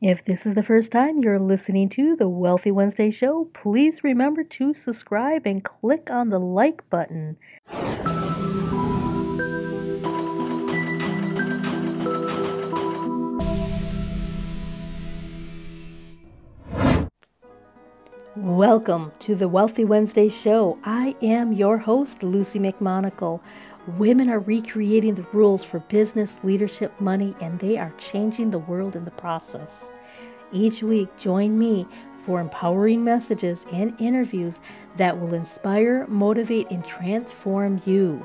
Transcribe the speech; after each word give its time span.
If 0.00 0.24
this 0.24 0.46
is 0.46 0.54
the 0.54 0.62
first 0.62 0.92
time 0.92 1.18
you're 1.18 1.40
listening 1.40 1.88
to 1.90 2.14
the 2.14 2.28
Wealthy 2.28 2.70
Wednesday 2.70 3.10
show, 3.10 3.46
please 3.52 4.04
remember 4.04 4.44
to 4.44 4.72
subscribe 4.72 5.44
and 5.44 5.64
click 5.64 6.08
on 6.08 6.28
the 6.28 6.38
like 6.38 6.88
button. 6.88 7.36
Welcome 18.40 19.10
to 19.20 19.34
the 19.34 19.48
Wealthy 19.48 19.84
Wednesday 19.84 20.28
show. 20.28 20.78
I 20.84 21.16
am 21.20 21.52
your 21.52 21.76
host, 21.76 22.20
Luci 22.20 22.60
McMonagle. 22.60 23.40
Women 23.98 24.30
are 24.30 24.38
recreating 24.38 25.16
the 25.16 25.26
rules 25.32 25.64
for 25.64 25.80
business, 25.80 26.38
leadership, 26.44 27.00
money, 27.00 27.34
and 27.40 27.58
they 27.58 27.78
are 27.78 27.92
changing 27.98 28.52
the 28.52 28.60
world 28.60 28.94
in 28.94 29.04
the 29.04 29.10
process. 29.10 29.90
Each 30.52 30.84
week, 30.84 31.16
join 31.16 31.58
me 31.58 31.88
for 32.24 32.40
empowering 32.40 33.02
messages 33.02 33.66
and 33.72 34.00
interviews 34.00 34.60
that 34.98 35.18
will 35.18 35.34
inspire, 35.34 36.06
motivate, 36.06 36.70
and 36.70 36.84
transform 36.84 37.80
you. 37.86 38.24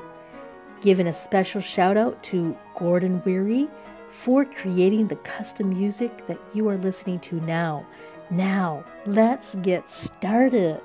Giving 0.80 1.08
a 1.08 1.12
special 1.12 1.60
shout 1.60 1.96
out 1.96 2.22
to 2.24 2.56
Gordon 2.76 3.20
Weary 3.24 3.68
for 4.10 4.44
creating 4.44 5.08
the 5.08 5.16
custom 5.16 5.70
music 5.70 6.28
that 6.28 6.38
you 6.54 6.68
are 6.68 6.76
listening 6.76 7.18
to 7.18 7.40
now. 7.40 7.84
Now, 8.30 8.84
let's 9.06 9.54
get 9.56 9.90
started. 9.90 10.80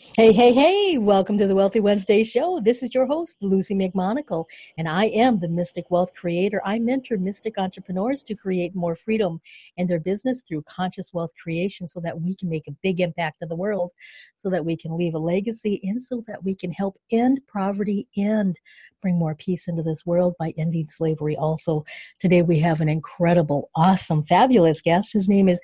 Hey, 0.00 0.30
hey, 0.30 0.52
hey, 0.52 0.96
welcome 0.96 1.36
to 1.38 1.48
the 1.48 1.56
Wealthy 1.56 1.80
Wednesday 1.80 2.22
show. 2.22 2.60
This 2.60 2.84
is 2.84 2.94
your 2.94 3.04
host, 3.04 3.36
Luci 3.42 3.72
McMonagle, 3.72 4.44
and 4.76 4.88
I 4.88 5.06
am 5.06 5.40
the 5.40 5.48
Mystic 5.48 5.90
Wealth 5.90 6.14
Creator. 6.14 6.62
I 6.64 6.78
mentor 6.78 7.16
mystic 7.16 7.58
entrepreneurs 7.58 8.22
to 8.24 8.36
create 8.36 8.76
more 8.76 8.94
freedom 8.94 9.40
in 9.76 9.88
their 9.88 9.98
business 9.98 10.40
through 10.46 10.62
conscious 10.68 11.12
wealth 11.12 11.32
creation 11.42 11.88
so 11.88 11.98
that 11.98 12.20
we 12.20 12.36
can 12.36 12.48
make 12.48 12.68
a 12.68 12.76
big 12.80 13.00
impact 13.00 13.42
in 13.42 13.48
the 13.48 13.56
world, 13.56 13.90
so 14.36 14.48
that 14.50 14.64
we 14.64 14.76
can 14.76 14.96
leave 14.96 15.14
a 15.14 15.18
legacy, 15.18 15.80
and 15.82 16.00
so 16.00 16.22
that 16.28 16.44
we 16.44 16.54
can 16.54 16.70
help 16.70 16.96
end 17.10 17.40
poverty 17.52 18.06
and 18.16 18.56
bring 19.02 19.18
more 19.18 19.34
peace 19.34 19.66
into 19.66 19.82
this 19.82 20.06
world 20.06 20.36
by 20.38 20.54
ending 20.56 20.88
slavery 20.88 21.36
also. 21.36 21.84
Today 22.20 22.42
we 22.42 22.60
have 22.60 22.80
an 22.80 22.88
incredible, 22.88 23.68
awesome, 23.74 24.22
fabulous 24.22 24.80
guest. 24.80 25.12
His 25.12 25.28
name 25.28 25.48
is 25.48 25.58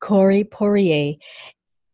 Corey 0.00 0.44
Poirier 0.44 1.16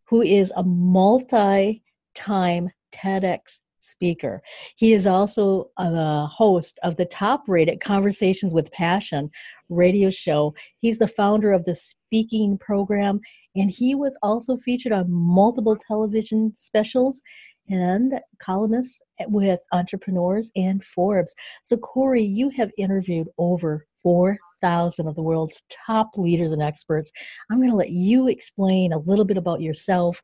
who 0.09 0.23
is 0.23 0.53
a 0.57 0.63
multi 0.63 1.83
time 2.15 2.71
TEDx 2.93 3.41
speaker. 3.81 4.43
He 4.77 4.93
is 4.93 5.07
also 5.07 5.71
uh, 5.77 5.91
the 5.91 6.27
host 6.27 6.79
of 6.83 6.97
the 6.97 7.05
top 7.07 7.45
rated 7.47 7.81
Conversations 7.81 8.53
with 8.53 8.71
Passion 8.73 9.31
radio 9.69 10.11
show. 10.11 10.55
He's 10.81 10.99
the 10.99 11.09
founder 11.09 11.53
of 11.53 11.65
the 11.65 11.75
speaking 11.75 12.59
program, 12.59 13.21
and 13.55 13.71
he 13.71 13.95
was 13.95 14.17
also 14.23 14.57
featured 14.59 14.93
on 14.93 15.11
multiple 15.11 15.77
television 15.77 16.53
specials 16.57 17.21
and 17.69 18.21
columnists 18.41 19.01
with 19.29 19.61
entrepreneurs 19.73 20.51
and 20.57 20.85
Forbes. 20.85 21.35
So, 21.63 21.77
Corey, 21.77 22.23
you 22.23 22.49
have 22.51 22.71
interviewed 22.79 23.29
over 23.39 23.87
4,000 24.61 25.09
of 25.09 25.15
the 25.15 25.23
world's 25.23 25.63
top 25.87 26.11
leaders 26.17 26.53
and 26.53 26.63
experts. 26.63 27.11
I'm 27.51 27.59
going 27.59 27.71
to 27.71 27.77
let 27.77 27.91
you 27.91 28.29
explain 28.29 28.93
a 28.93 28.99
little 28.99 29.25
bit 29.25 29.37
about 29.37 29.61
yourself 29.61 30.21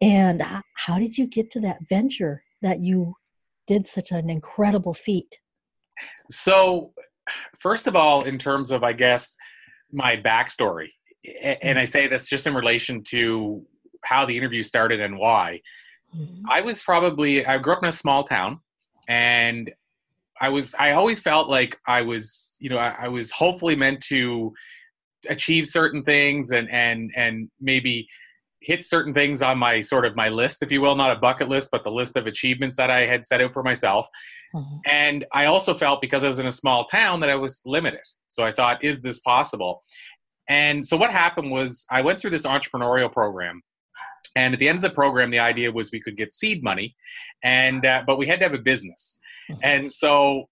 and 0.00 0.42
how 0.74 0.98
did 0.98 1.16
you 1.16 1.26
get 1.26 1.50
to 1.52 1.60
that 1.60 1.78
venture 1.88 2.42
that 2.62 2.80
you 2.80 3.14
did 3.66 3.88
such 3.88 4.10
an 4.10 4.28
incredible 4.28 4.92
feat? 4.92 5.38
So, 6.30 6.92
first 7.58 7.86
of 7.86 7.96
all, 7.96 8.24
in 8.24 8.38
terms 8.38 8.70
of, 8.70 8.82
I 8.82 8.92
guess, 8.92 9.36
my 9.92 10.16
backstory, 10.16 10.88
and 11.42 11.78
I 11.78 11.84
say 11.84 12.06
this 12.06 12.28
just 12.28 12.46
in 12.46 12.54
relation 12.54 13.02
to 13.04 13.64
how 14.04 14.26
the 14.26 14.36
interview 14.36 14.62
started 14.62 15.00
and 15.00 15.16
why. 15.16 15.60
Mm-hmm. 16.14 16.50
I 16.50 16.60
was 16.60 16.82
probably, 16.82 17.46
I 17.46 17.56
grew 17.58 17.72
up 17.72 17.82
in 17.82 17.88
a 17.88 17.92
small 17.92 18.24
town 18.24 18.60
and 19.08 19.72
I 20.40 20.48
was 20.48 20.74
I 20.78 20.92
always 20.92 21.20
felt 21.20 21.48
like 21.48 21.78
I 21.86 22.02
was 22.02 22.56
you 22.60 22.70
know 22.70 22.78
I, 22.78 22.94
I, 23.00 23.08
was 23.08 23.30
hopefully 23.30 23.76
meant 23.76 24.00
to 24.04 24.52
achieve 25.28 25.66
certain 25.66 26.02
things 26.02 26.50
and 26.50 26.70
and 26.70 27.10
and 27.16 27.50
maybe 27.60 28.08
hit 28.60 28.86
certain 28.86 29.12
things 29.12 29.42
on 29.42 29.58
my 29.58 29.80
sort 29.80 30.06
of 30.06 30.16
my 30.16 30.28
list 30.28 30.62
if 30.62 30.72
you 30.72 30.80
will 30.80 30.96
not 30.96 31.14
a 31.14 31.20
bucket 31.20 31.48
list 31.48 31.70
but 31.70 31.84
the 31.84 31.90
list 31.90 32.16
of 32.16 32.26
achievements 32.26 32.76
that 32.76 32.90
I 32.90 33.06
had 33.06 33.26
set 33.26 33.40
out 33.40 33.52
for 33.52 33.62
myself. 33.62 34.08
Mm-hmm. 34.54 34.76
and 34.86 35.24
I 35.32 35.46
also 35.46 35.74
felt 35.74 36.00
because 36.00 36.22
I 36.22 36.28
was 36.28 36.38
in 36.38 36.46
a 36.46 36.52
small 36.52 36.84
town 36.84 37.18
that 37.20 37.28
I 37.28 37.34
was 37.34 37.60
limited. 37.64 37.98
So 38.28 38.44
I 38.44 38.52
thought 38.52 38.84
is 38.84 39.00
this 39.00 39.18
possible? 39.18 39.82
And 40.48 40.86
so 40.86 40.96
what 40.96 41.10
happened 41.10 41.50
was 41.50 41.84
I 41.90 42.02
went 42.02 42.20
through 42.20 42.30
this 42.30 42.46
entrepreneurial 42.46 43.12
program. 43.12 43.62
And 44.36 44.52
at 44.52 44.60
the 44.60 44.68
end 44.68 44.76
of 44.76 44.82
the 44.82 44.90
program, 44.90 45.30
the 45.30 45.38
idea 45.38 45.70
was 45.70 45.90
we 45.92 46.00
could 46.00 46.16
get 46.16 46.34
seed 46.34 46.62
money, 46.62 46.96
and 47.42 47.86
uh, 47.86 48.02
but 48.04 48.18
we 48.18 48.26
had 48.26 48.40
to 48.40 48.44
have 48.44 48.54
a 48.54 48.58
business. 48.58 49.16
And 49.62 49.90
so 49.90 50.44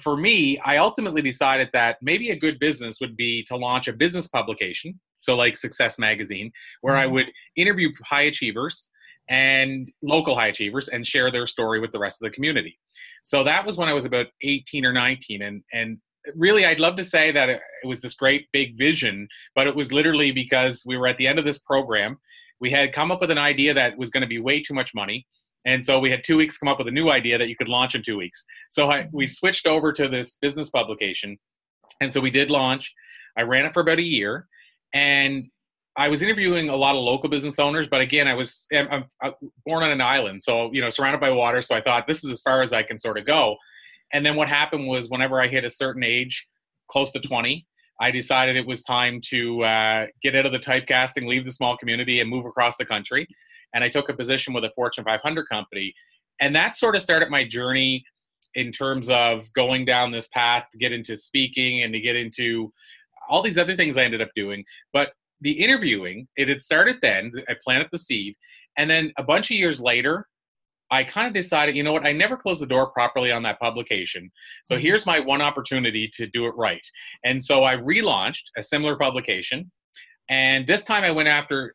for 0.00 0.16
me, 0.16 0.58
I 0.58 0.76
ultimately 0.76 1.22
decided 1.22 1.70
that 1.72 1.96
maybe 2.02 2.30
a 2.30 2.36
good 2.36 2.58
business 2.58 2.98
would 3.00 3.16
be 3.16 3.44
to 3.44 3.56
launch 3.56 3.88
a 3.88 3.92
business 3.92 4.28
publication, 4.28 4.98
so 5.20 5.34
like 5.34 5.56
Success 5.56 5.98
Magazine, 5.98 6.52
where 6.82 6.96
I 6.96 7.04
mm-hmm. 7.04 7.14
would 7.14 7.26
interview 7.56 7.88
high 8.04 8.22
achievers 8.22 8.90
and 9.28 9.90
local 10.02 10.34
high 10.34 10.48
achievers 10.48 10.88
and 10.88 11.06
share 11.06 11.30
their 11.30 11.46
story 11.46 11.80
with 11.80 11.92
the 11.92 11.98
rest 11.98 12.18
of 12.20 12.30
the 12.30 12.34
community. 12.34 12.78
So 13.22 13.44
that 13.44 13.64
was 13.64 13.76
when 13.76 13.88
I 13.88 13.92
was 13.92 14.04
about 14.04 14.26
18 14.42 14.84
or 14.84 14.92
19 14.92 15.42
and 15.42 15.62
and 15.72 15.98
really 16.34 16.66
I'd 16.66 16.80
love 16.80 16.96
to 16.96 17.04
say 17.04 17.32
that 17.32 17.48
it 17.48 17.60
was 17.84 18.00
this 18.00 18.14
great 18.14 18.46
big 18.52 18.76
vision, 18.76 19.28
but 19.54 19.66
it 19.66 19.74
was 19.74 19.92
literally 19.92 20.30
because 20.30 20.82
we 20.86 20.96
were 20.96 21.06
at 21.06 21.16
the 21.16 21.26
end 21.26 21.38
of 21.38 21.44
this 21.44 21.58
program 21.58 22.18
we 22.60 22.70
had 22.70 22.92
come 22.92 23.10
up 23.10 23.20
with 23.20 23.30
an 23.30 23.38
idea 23.38 23.74
that 23.74 23.96
was 23.96 24.10
going 24.10 24.22
to 24.22 24.26
be 24.26 24.38
way 24.38 24.60
too 24.62 24.74
much 24.74 24.94
money. 24.94 25.26
And 25.68 25.84
so 25.84 25.98
we 25.98 26.10
had 26.10 26.24
two 26.24 26.38
weeks 26.38 26.56
come 26.56 26.66
up 26.66 26.78
with 26.78 26.88
a 26.88 26.90
new 26.90 27.10
idea 27.10 27.36
that 27.36 27.48
you 27.48 27.54
could 27.54 27.68
launch 27.68 27.94
in 27.94 28.02
two 28.02 28.16
weeks. 28.16 28.42
So 28.70 28.90
I, 28.90 29.06
we 29.12 29.26
switched 29.26 29.66
over 29.66 29.92
to 29.92 30.08
this 30.08 30.38
business 30.40 30.70
publication. 30.70 31.36
And 32.00 32.10
so 32.10 32.22
we 32.22 32.30
did 32.30 32.50
launch. 32.50 32.90
I 33.36 33.42
ran 33.42 33.66
it 33.66 33.74
for 33.74 33.80
about 33.80 33.98
a 33.98 34.02
year. 34.02 34.48
And 34.94 35.44
I 35.98 36.08
was 36.08 36.22
interviewing 36.22 36.70
a 36.70 36.76
lot 36.76 36.94
of 36.94 37.02
local 37.02 37.28
business 37.28 37.58
owners, 37.58 37.86
but 37.86 38.00
again, 38.00 38.26
I 38.26 38.32
was 38.32 38.66
I'm, 38.72 39.04
I'm 39.20 39.34
born 39.66 39.82
on 39.82 39.90
an 39.90 40.00
island, 40.00 40.42
so 40.42 40.72
you 40.72 40.80
know, 40.80 40.88
surrounded 40.88 41.20
by 41.20 41.30
water. 41.30 41.60
So 41.60 41.74
I 41.74 41.82
thought 41.82 42.06
this 42.06 42.24
is 42.24 42.30
as 42.30 42.40
far 42.40 42.62
as 42.62 42.72
I 42.72 42.82
can 42.82 42.98
sort 42.98 43.18
of 43.18 43.26
go. 43.26 43.56
And 44.12 44.24
then 44.24 44.36
what 44.36 44.48
happened 44.48 44.86
was, 44.86 45.10
whenever 45.10 45.42
I 45.42 45.48
hit 45.48 45.64
a 45.64 45.70
certain 45.70 46.02
age, 46.02 46.46
close 46.88 47.12
to 47.12 47.20
20, 47.20 47.66
I 48.00 48.10
decided 48.10 48.56
it 48.56 48.66
was 48.66 48.82
time 48.84 49.20
to 49.26 49.64
uh, 49.64 50.06
get 50.22 50.34
out 50.34 50.46
of 50.46 50.52
the 50.52 50.58
typecasting, 50.58 51.26
leave 51.26 51.44
the 51.44 51.52
small 51.52 51.76
community, 51.76 52.20
and 52.20 52.30
move 52.30 52.46
across 52.46 52.76
the 52.76 52.86
country. 52.86 53.26
And 53.74 53.84
I 53.84 53.88
took 53.88 54.08
a 54.08 54.14
position 54.14 54.54
with 54.54 54.64
a 54.64 54.70
Fortune 54.74 55.04
500 55.04 55.48
company. 55.48 55.94
And 56.40 56.54
that 56.54 56.76
sort 56.76 56.96
of 56.96 57.02
started 57.02 57.30
my 57.30 57.46
journey 57.46 58.04
in 58.54 58.72
terms 58.72 59.10
of 59.10 59.52
going 59.52 59.84
down 59.84 60.10
this 60.10 60.28
path 60.28 60.64
to 60.72 60.78
get 60.78 60.92
into 60.92 61.16
speaking 61.16 61.82
and 61.82 61.92
to 61.92 62.00
get 62.00 62.16
into 62.16 62.72
all 63.28 63.42
these 63.42 63.58
other 63.58 63.76
things 63.76 63.96
I 63.96 64.04
ended 64.04 64.22
up 64.22 64.30
doing. 64.34 64.64
But 64.92 65.12
the 65.40 65.52
interviewing, 65.52 66.26
it 66.36 66.48
had 66.48 66.62
started 66.62 66.96
then. 67.02 67.32
I 67.48 67.54
planted 67.62 67.88
the 67.92 67.98
seed. 67.98 68.34
And 68.76 68.88
then 68.88 69.12
a 69.18 69.22
bunch 69.22 69.50
of 69.50 69.56
years 69.56 69.80
later, 69.80 70.26
I 70.90 71.04
kind 71.04 71.26
of 71.26 71.34
decided, 71.34 71.76
you 71.76 71.82
know 71.82 71.92
what, 71.92 72.06
I 72.06 72.12
never 72.12 72.36
closed 72.36 72.62
the 72.62 72.66
door 72.66 72.90
properly 72.90 73.30
on 73.30 73.42
that 73.42 73.60
publication. 73.60 74.30
So 74.64 74.74
mm-hmm. 74.74 74.82
here's 74.82 75.04
my 75.04 75.20
one 75.20 75.42
opportunity 75.42 76.08
to 76.14 76.26
do 76.28 76.46
it 76.46 76.54
right. 76.56 76.84
And 77.24 77.42
so 77.42 77.64
I 77.64 77.76
relaunched 77.76 78.44
a 78.56 78.62
similar 78.62 78.96
publication. 78.96 79.70
And 80.30 80.66
this 80.66 80.82
time 80.82 81.04
I 81.04 81.10
went 81.10 81.28
after 81.28 81.74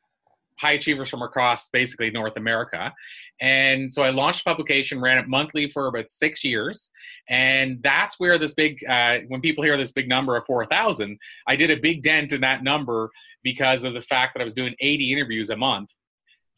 high 0.59 0.73
achievers 0.73 1.09
from 1.09 1.21
across 1.21 1.69
basically 1.69 2.09
North 2.11 2.37
America. 2.37 2.93
And 3.41 3.91
so 3.91 4.03
I 4.03 4.09
launched 4.09 4.45
publication, 4.45 5.01
ran 5.01 5.17
it 5.17 5.27
monthly 5.27 5.69
for 5.69 5.87
about 5.87 6.09
six 6.09 6.43
years. 6.43 6.91
And 7.29 7.81
that's 7.81 8.19
where 8.19 8.37
this 8.37 8.53
big, 8.53 8.77
uh, 8.89 9.19
when 9.27 9.41
people 9.41 9.63
hear 9.63 9.77
this 9.77 9.91
big 9.91 10.07
number 10.07 10.35
of 10.35 10.45
4,000, 10.45 11.17
I 11.47 11.55
did 11.55 11.71
a 11.71 11.75
big 11.75 12.03
dent 12.03 12.31
in 12.31 12.41
that 12.41 12.63
number 12.63 13.09
because 13.43 13.83
of 13.83 13.93
the 13.93 14.01
fact 14.01 14.33
that 14.33 14.41
I 14.41 14.45
was 14.45 14.53
doing 14.53 14.75
80 14.79 15.11
interviews 15.11 15.49
a 15.49 15.57
month 15.57 15.95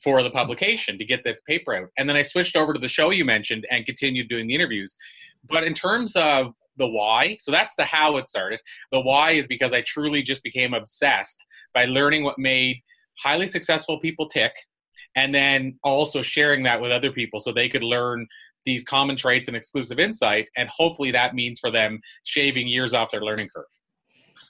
for 0.04 0.22
the 0.22 0.30
publication 0.30 0.98
to 0.98 1.06
get 1.06 1.24
the 1.24 1.36
paper 1.48 1.74
out. 1.74 1.90
And 1.98 2.08
then 2.08 2.18
I 2.18 2.22
switched 2.22 2.56
over 2.56 2.74
to 2.74 2.80
the 2.80 2.88
show 2.88 3.10
you 3.10 3.26
mentioned 3.26 3.66
and 3.72 3.86
continued 3.86 4.30
doing 4.30 4.48
the 4.48 4.56
interviews. 4.56 4.96
But 5.48 5.64
in 5.64 5.74
terms 5.74 6.16
of 6.16 6.54
the 6.78 6.88
why. 6.88 7.38
So 7.40 7.52
that's 7.52 7.76
the 7.76 7.86
how 7.86 8.18
it 8.18 8.30
started. 8.30 8.60
The 8.92 9.00
why 9.00 9.32
is 9.32 9.48
because 9.48 9.74
I 9.74 9.82
truly 9.82 10.22
just 10.22 10.44
became 10.44 10.74
obsessed 10.74 11.44
by 11.74 11.86
learning 11.86 12.24
what 12.24 12.38
made 12.38 12.82
highly 13.22 13.48
successful 13.48 14.00
people 14.00 14.28
tick 14.30 14.54
and 15.16 15.34
then 15.34 15.78
also 15.84 16.22
sharing 16.22 16.64
that 16.64 16.82
with 16.82 16.92
other 16.92 17.12
people 17.12 17.40
so 17.40 17.52
they 17.52 17.70
could 17.70 17.84
learn 17.84 18.28
these 18.66 18.84
common 18.84 19.16
traits 19.16 19.48
and 19.48 19.56
exclusive 19.56 20.00
insight 20.00 20.48
and 20.58 20.68
hopefully 20.70 21.12
that 21.12 21.36
means 21.36 21.60
for 21.60 21.72
them 21.72 22.00
shaving 22.24 22.68
years 22.68 22.94
off 22.94 23.12
their 23.12 23.22
learning 23.22 23.48
curve. 23.56 23.66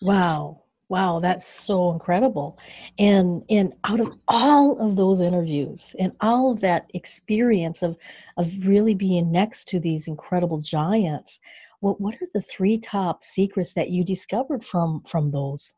Wow. 0.02 0.62
Wow. 0.88 1.20
That's 1.20 1.48
so 1.48 1.92
incredible. 1.92 2.60
And 3.00 3.44
and 3.50 3.74
out 3.86 4.00
of 4.00 4.14
all 4.28 4.80
of 4.80 4.96
those 4.96 5.20
interviews 5.20 5.96
and 5.98 6.12
all 6.22 6.52
of 6.52 6.62
that 6.62 6.90
experience 6.94 7.82
of 7.82 7.98
of 8.38 8.52
really 8.66 8.94
being 8.94 9.32
next 9.32 9.68
to 9.70 9.80
these 9.80 10.08
incredible 10.08 10.60
giants 10.60 11.40
what 11.80 12.00
what 12.00 12.16
are 12.16 12.28
the 12.34 12.42
three 12.42 12.78
top 12.78 13.24
secrets 13.24 13.74
that 13.74 13.90
you 13.90 14.04
discovered 14.04 14.66
from 14.66 15.02
from 15.08 15.32
those 15.32 15.74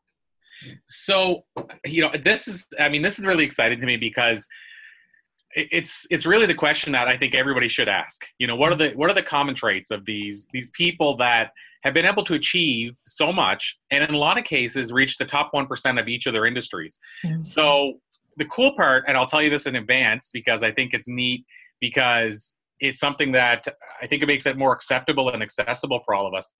so 0.88 1.44
you 1.84 2.02
know 2.02 2.10
this 2.24 2.48
is 2.48 2.66
i 2.80 2.88
mean 2.88 3.02
this 3.02 3.18
is 3.18 3.26
really 3.26 3.44
exciting 3.44 3.78
to 3.78 3.86
me 3.86 3.96
because 3.96 4.46
it's 5.54 6.06
it's 6.10 6.26
really 6.26 6.46
the 6.46 6.54
question 6.54 6.92
that 6.92 7.08
I 7.08 7.16
think 7.16 7.34
everybody 7.34 7.68
should 7.68 7.88
ask. 7.88 8.24
You 8.38 8.46
know, 8.46 8.56
what 8.56 8.72
are 8.72 8.74
the 8.74 8.90
what 8.90 9.10
are 9.10 9.14
the 9.14 9.22
common 9.22 9.54
traits 9.54 9.90
of 9.90 10.04
these 10.04 10.46
these 10.52 10.70
people 10.70 11.16
that 11.16 11.50
have 11.84 11.94
been 11.94 12.04
able 12.04 12.24
to 12.24 12.34
achieve 12.34 12.98
so 13.06 13.32
much 13.32 13.78
and 13.90 14.04
in 14.04 14.14
a 14.14 14.18
lot 14.18 14.36
of 14.36 14.44
cases 14.44 14.92
reach 14.92 15.16
the 15.16 15.24
top 15.24 15.52
1% 15.54 16.00
of 16.00 16.08
each 16.08 16.26
of 16.26 16.32
their 16.32 16.44
industries. 16.44 16.98
Mm-hmm. 17.24 17.40
So 17.40 17.94
the 18.36 18.44
cool 18.46 18.74
part 18.76 19.04
and 19.06 19.16
I'll 19.16 19.26
tell 19.26 19.42
you 19.42 19.50
this 19.50 19.66
in 19.66 19.76
advance 19.76 20.30
because 20.32 20.62
I 20.62 20.72
think 20.72 20.92
it's 20.92 21.08
neat 21.08 21.44
because 21.80 22.56
it's 22.80 23.00
something 23.00 23.32
that 23.32 23.66
I 24.02 24.06
think 24.06 24.22
it 24.22 24.26
makes 24.26 24.46
it 24.46 24.56
more 24.56 24.72
acceptable 24.72 25.30
and 25.30 25.42
accessible 25.42 26.00
for 26.04 26.14
all 26.14 26.26
of 26.26 26.34
us. 26.34 26.50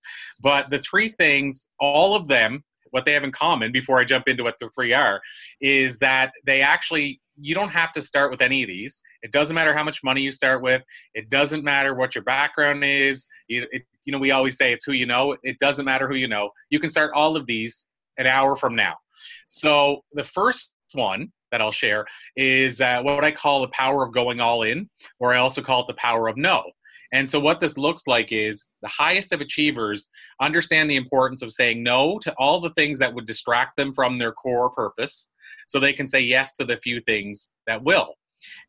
But 0.41 0.69
the 0.69 0.79
three 0.79 1.09
things, 1.17 1.65
all 1.79 2.15
of 2.15 2.27
them, 2.27 2.63
what 2.91 3.05
they 3.05 3.13
have 3.13 3.23
in 3.23 3.31
common 3.31 3.71
before 3.71 3.99
I 3.99 4.03
jump 4.03 4.27
into 4.27 4.43
what 4.43 4.55
the 4.59 4.69
three 4.75 4.93
are, 4.93 5.21
is 5.61 5.97
that 5.99 6.31
they 6.45 6.61
actually 6.61 7.21
you 7.41 7.55
don't 7.55 7.69
have 7.69 7.93
to 7.93 8.01
start 8.01 8.31
with 8.31 8.41
any 8.41 8.63
of 8.63 8.67
these. 8.67 9.01
It 9.21 9.31
doesn't 9.31 9.55
matter 9.55 9.73
how 9.73 9.83
much 9.83 10.03
money 10.03 10.21
you 10.21 10.31
start 10.31 10.61
with. 10.61 10.81
It 11.13 11.29
doesn't 11.29 11.63
matter 11.63 11.95
what 11.95 12.13
your 12.13 12.23
background 12.23 12.83
is. 12.83 13.27
You, 13.47 13.65
it, 13.71 13.83
you 14.03 14.11
know, 14.11 14.19
we 14.19 14.31
always 14.31 14.57
say 14.57 14.73
it's 14.73 14.85
who 14.85 14.91
you 14.91 15.05
know. 15.05 15.37
It 15.43 15.57
doesn't 15.59 15.85
matter 15.85 16.07
who 16.07 16.15
you 16.15 16.27
know. 16.27 16.49
You 16.69 16.79
can 16.79 16.89
start 16.89 17.11
all 17.15 17.37
of 17.37 17.45
these 17.45 17.85
an 18.17 18.27
hour 18.27 18.55
from 18.55 18.75
now. 18.75 18.95
So 19.47 20.03
the 20.13 20.23
first 20.23 20.71
one 20.93 21.31
that 21.51 21.61
I'll 21.61 21.71
share 21.71 22.05
is 22.35 22.81
uh, 22.81 23.01
what 23.01 23.23
I 23.23 23.31
call 23.31 23.61
the 23.61 23.69
power 23.69 24.03
of 24.03 24.13
going 24.13 24.39
all 24.39 24.63
in, 24.63 24.89
or 25.19 25.33
I 25.33 25.37
also 25.37 25.61
call 25.61 25.81
it 25.81 25.87
the 25.87 25.93
power 25.95 26.27
of 26.27 26.37
no. 26.37 26.63
And 27.11 27.29
so, 27.29 27.39
what 27.39 27.59
this 27.59 27.77
looks 27.77 28.03
like 28.07 28.31
is 28.31 28.67
the 28.81 28.89
highest 28.89 29.31
of 29.33 29.41
achievers 29.41 30.09
understand 30.41 30.89
the 30.89 30.95
importance 30.95 31.41
of 31.41 31.51
saying 31.51 31.83
no 31.83 32.19
to 32.19 32.33
all 32.37 32.61
the 32.61 32.69
things 32.71 32.99
that 32.99 33.13
would 33.13 33.25
distract 33.25 33.77
them 33.77 33.93
from 33.93 34.19
their 34.19 34.31
core 34.31 34.69
purpose 34.69 35.29
so 35.67 35.79
they 35.79 35.93
can 35.93 36.07
say 36.07 36.19
yes 36.19 36.55
to 36.55 36.65
the 36.65 36.77
few 36.77 37.01
things 37.01 37.49
that 37.67 37.83
will. 37.83 38.15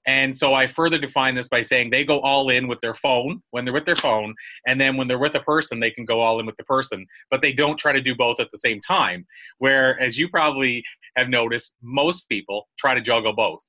And 0.07 0.37
so 0.37 0.55
I 0.55 0.67
further 0.67 0.99
define 0.99 1.35
this 1.35 1.49
by 1.49 1.63
saying 1.63 1.91
they 1.91 2.05
go 2.05 2.21
all 2.21 2.51
in 2.51 2.67
with 2.67 2.81
their 2.81 2.95
phone 2.95 3.43
when 3.51 3.65
they're 3.65 3.75
with 3.75 3.85
their 3.85 3.95
phone, 3.95 4.35
and 4.67 4.81
then 4.81 4.97
when 4.97 5.07
they're 5.07 5.19
with 5.19 5.35
a 5.35 5.41
person, 5.41 5.79
they 5.79 5.91
can 5.91 6.05
go 6.05 6.21
all 6.21 6.41
in 6.41 6.47
with 6.47 6.57
the 6.57 6.65
person, 6.65 7.07
but 7.31 7.43
they 7.43 7.53
don't 7.53 7.79
try 7.79 7.93
to 7.93 8.01
do 8.01 8.15
both 8.15 8.41
at 8.41 8.51
the 8.51 8.59
same 8.59 8.81
time. 8.81 9.27
Where, 9.59 10.01
as 10.01 10.19
you 10.19 10.29
probably 10.29 10.83
have 11.17 11.29
noticed, 11.29 11.77
most 11.83 12.29
people 12.29 12.69
try 12.79 12.95
to 12.95 13.01
juggle 13.01 13.35
both 13.35 13.61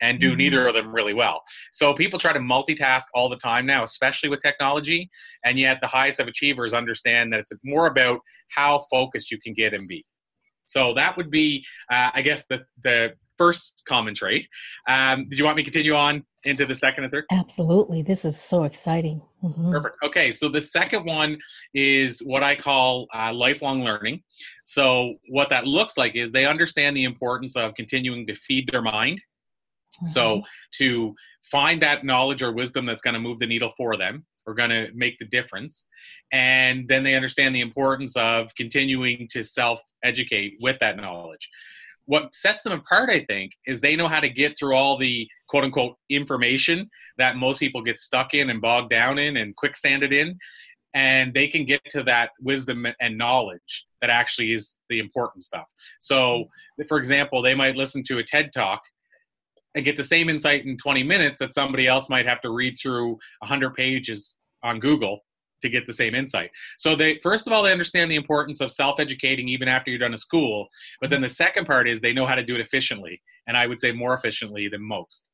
and 0.00 0.20
do 0.20 0.30
mm-hmm. 0.30 0.38
neither 0.38 0.68
of 0.68 0.74
them 0.74 0.92
really 0.92 1.14
well. 1.14 1.42
So 1.72 1.94
people 1.94 2.18
try 2.18 2.32
to 2.32 2.38
multitask 2.38 3.04
all 3.14 3.28
the 3.28 3.36
time 3.36 3.66
now, 3.66 3.84
especially 3.84 4.28
with 4.28 4.40
technology, 4.42 5.10
and 5.44 5.58
yet 5.58 5.78
the 5.80 5.86
highest 5.86 6.20
of 6.20 6.28
achievers 6.28 6.72
understand 6.72 7.32
that 7.32 7.40
it's 7.40 7.52
more 7.64 7.86
about 7.86 8.20
how 8.48 8.80
focused 8.90 9.30
you 9.30 9.38
can 9.40 9.54
get 9.54 9.74
and 9.74 9.86
be. 9.86 10.04
So 10.70 10.94
that 10.94 11.16
would 11.16 11.32
be, 11.32 11.64
uh, 11.92 12.10
I 12.14 12.22
guess, 12.22 12.44
the 12.48 12.62
the 12.84 13.14
first 13.36 13.82
common 13.88 14.14
trait. 14.14 14.46
Um, 14.88 15.28
did 15.28 15.36
you 15.38 15.44
want 15.44 15.56
me 15.56 15.64
to 15.64 15.70
continue 15.70 15.96
on 15.96 16.24
into 16.44 16.64
the 16.64 16.76
second 16.76 17.04
and 17.04 17.12
third? 17.12 17.24
Absolutely. 17.32 18.02
This 18.02 18.24
is 18.24 18.40
so 18.40 18.62
exciting. 18.62 19.20
Mm-hmm. 19.42 19.72
Perfect. 19.72 19.96
Okay, 20.04 20.30
so 20.30 20.48
the 20.48 20.62
second 20.62 21.04
one 21.04 21.38
is 21.74 22.20
what 22.20 22.44
I 22.44 22.54
call 22.54 23.08
uh, 23.12 23.32
lifelong 23.32 23.82
learning. 23.82 24.22
So 24.64 25.14
what 25.28 25.48
that 25.48 25.66
looks 25.66 25.98
like 25.98 26.14
is 26.14 26.30
they 26.30 26.46
understand 26.46 26.96
the 26.96 27.04
importance 27.04 27.56
of 27.56 27.74
continuing 27.74 28.26
to 28.28 28.36
feed 28.36 28.68
their 28.70 28.82
mind. 28.82 29.20
Mm-hmm. 29.96 30.06
So 30.06 30.42
to 30.78 31.14
find 31.50 31.82
that 31.82 32.04
knowledge 32.04 32.42
or 32.42 32.52
wisdom 32.52 32.86
that's 32.86 33.02
going 33.02 33.14
to 33.14 33.20
move 33.20 33.38
the 33.38 33.46
needle 33.46 33.72
for 33.76 33.96
them 33.96 34.24
are 34.46 34.54
going 34.54 34.70
to 34.70 34.88
make 34.94 35.18
the 35.18 35.26
difference. 35.26 35.86
And 36.32 36.88
then 36.88 37.02
they 37.02 37.14
understand 37.14 37.54
the 37.54 37.60
importance 37.60 38.16
of 38.16 38.54
continuing 38.54 39.28
to 39.30 39.42
self 39.42 39.82
educate 40.04 40.54
with 40.60 40.78
that 40.80 40.96
knowledge. 40.96 41.48
What 42.06 42.34
sets 42.34 42.64
them 42.64 42.72
apart, 42.72 43.10
I 43.10 43.24
think, 43.24 43.52
is 43.66 43.80
they 43.80 43.94
know 43.94 44.08
how 44.08 44.20
to 44.20 44.28
get 44.28 44.58
through 44.58 44.74
all 44.74 44.98
the 44.98 45.28
quote 45.48 45.64
unquote 45.64 45.96
information 46.08 46.90
that 47.18 47.36
most 47.36 47.58
people 47.60 47.82
get 47.82 47.98
stuck 47.98 48.34
in 48.34 48.50
and 48.50 48.60
bogged 48.60 48.90
down 48.90 49.18
in 49.18 49.36
and 49.36 49.54
quicksanded 49.56 50.12
in. 50.12 50.38
And 50.92 51.32
they 51.32 51.46
can 51.46 51.64
get 51.64 51.82
to 51.90 52.02
that 52.04 52.30
wisdom 52.40 52.84
and 53.00 53.16
knowledge 53.16 53.86
that 54.00 54.10
actually 54.10 54.52
is 54.52 54.76
the 54.88 54.98
important 54.98 55.44
stuff. 55.44 55.66
So, 56.00 56.46
for 56.88 56.98
example, 56.98 57.42
they 57.42 57.54
might 57.54 57.76
listen 57.76 58.02
to 58.04 58.18
a 58.18 58.24
TED 58.24 58.50
talk 58.52 58.82
and 59.74 59.84
get 59.84 59.96
the 59.96 60.04
same 60.04 60.28
insight 60.28 60.66
in 60.66 60.76
20 60.76 61.02
minutes 61.02 61.38
that 61.38 61.54
somebody 61.54 61.86
else 61.86 62.10
might 62.10 62.26
have 62.26 62.40
to 62.42 62.50
read 62.50 62.76
through 62.80 63.10
100 63.40 63.74
pages 63.74 64.36
on 64.62 64.80
Google 64.80 65.20
to 65.62 65.68
get 65.68 65.86
the 65.86 65.92
same 65.92 66.14
insight. 66.14 66.50
So 66.78 66.96
they 66.96 67.18
first 67.22 67.46
of 67.46 67.52
all 67.52 67.62
they 67.62 67.72
understand 67.72 68.10
the 68.10 68.16
importance 68.16 68.60
of 68.60 68.72
self-educating 68.72 69.48
even 69.48 69.68
after 69.68 69.90
you're 69.90 70.00
done 70.00 70.14
a 70.14 70.18
school, 70.18 70.68
but 71.00 71.10
then 71.10 71.20
the 71.20 71.28
second 71.28 71.66
part 71.66 71.88
is 71.88 72.00
they 72.00 72.12
know 72.12 72.26
how 72.26 72.34
to 72.34 72.42
do 72.42 72.54
it 72.54 72.60
efficiently, 72.60 73.20
and 73.46 73.56
I 73.56 73.66
would 73.66 73.80
say 73.80 73.92
more 73.92 74.14
efficiently 74.14 74.68
than 74.68 74.82
most. 74.82 75.28